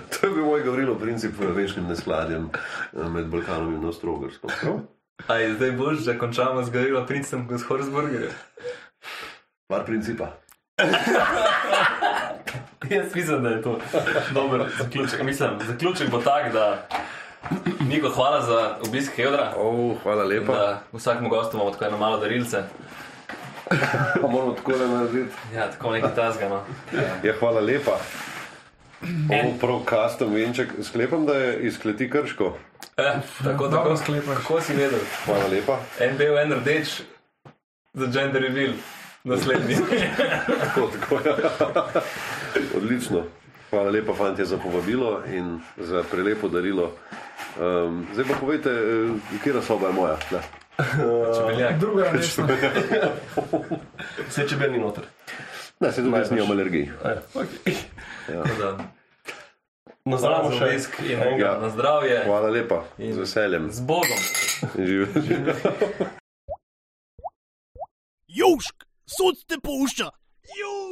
[0.10, 2.58] to je bil moj Gavrilo princip v večnim neskladjem eh,
[3.06, 4.50] med Balkanom in Ostrogorskom.
[4.50, 4.82] Prav?
[5.28, 8.34] Aj, zdaj boš, da končamo z gorilo princem z Horsburgerjem.
[9.70, 10.34] Par principa.
[12.96, 13.80] Jaz mislim, da je to
[14.34, 15.24] dober zaključek.
[15.24, 16.88] Mislim, zaključek bo tak, da
[17.80, 19.54] Niko, hvala za obisk Hedra.
[19.58, 20.54] Oh, hvala lepa.
[20.54, 22.64] Da vsakemu gostu imamo tako eno malo darilce.
[24.22, 25.34] Pa moramo tako le narediti.
[25.56, 26.50] Ja, tako nekaj tasga.
[26.50, 26.62] No.
[27.24, 28.00] Ja, hvala lepa.
[29.30, 30.70] Ovo prav custom venček.
[30.84, 32.58] Sklepam, da je iz kleti krško.
[32.98, 33.14] Eh,
[33.44, 33.98] tako, tako.
[33.98, 34.38] sklepaš.
[34.38, 35.00] Kako si vedel?
[35.26, 35.80] Hvala lepa.
[36.00, 37.02] En bil, en rdeč
[37.94, 38.74] za gender reveal.
[39.24, 39.76] Naslednji.
[40.60, 42.02] Tako, tako, ja.
[42.76, 43.24] Odlično.
[43.70, 45.48] Hvala lepa, fanti, za povabilo in
[45.78, 46.92] za prelepo darilo.
[47.56, 50.18] Um, zdaj pa povejte, eh, katera soba je moja.
[50.32, 50.42] Da.
[51.38, 51.80] Čebeljak.
[51.80, 52.48] Druga resna.
[54.28, 55.04] Vse če ni noter.
[55.80, 56.86] Ne, se tudi jaz nimam alergij.
[57.04, 57.76] Ja, okay.
[58.28, 58.78] Tako da,
[60.06, 60.64] Na za še.
[60.64, 61.58] obisk in Ja.
[61.60, 62.22] na zdravje.
[62.26, 63.72] Hvala lepa, In- z veseljem.
[63.72, 64.22] Z Bogom.
[64.78, 65.08] Živijo.
[68.30, 68.76] Južk,
[69.08, 70.10] sod te pušča.
[70.54, 70.85] Južk.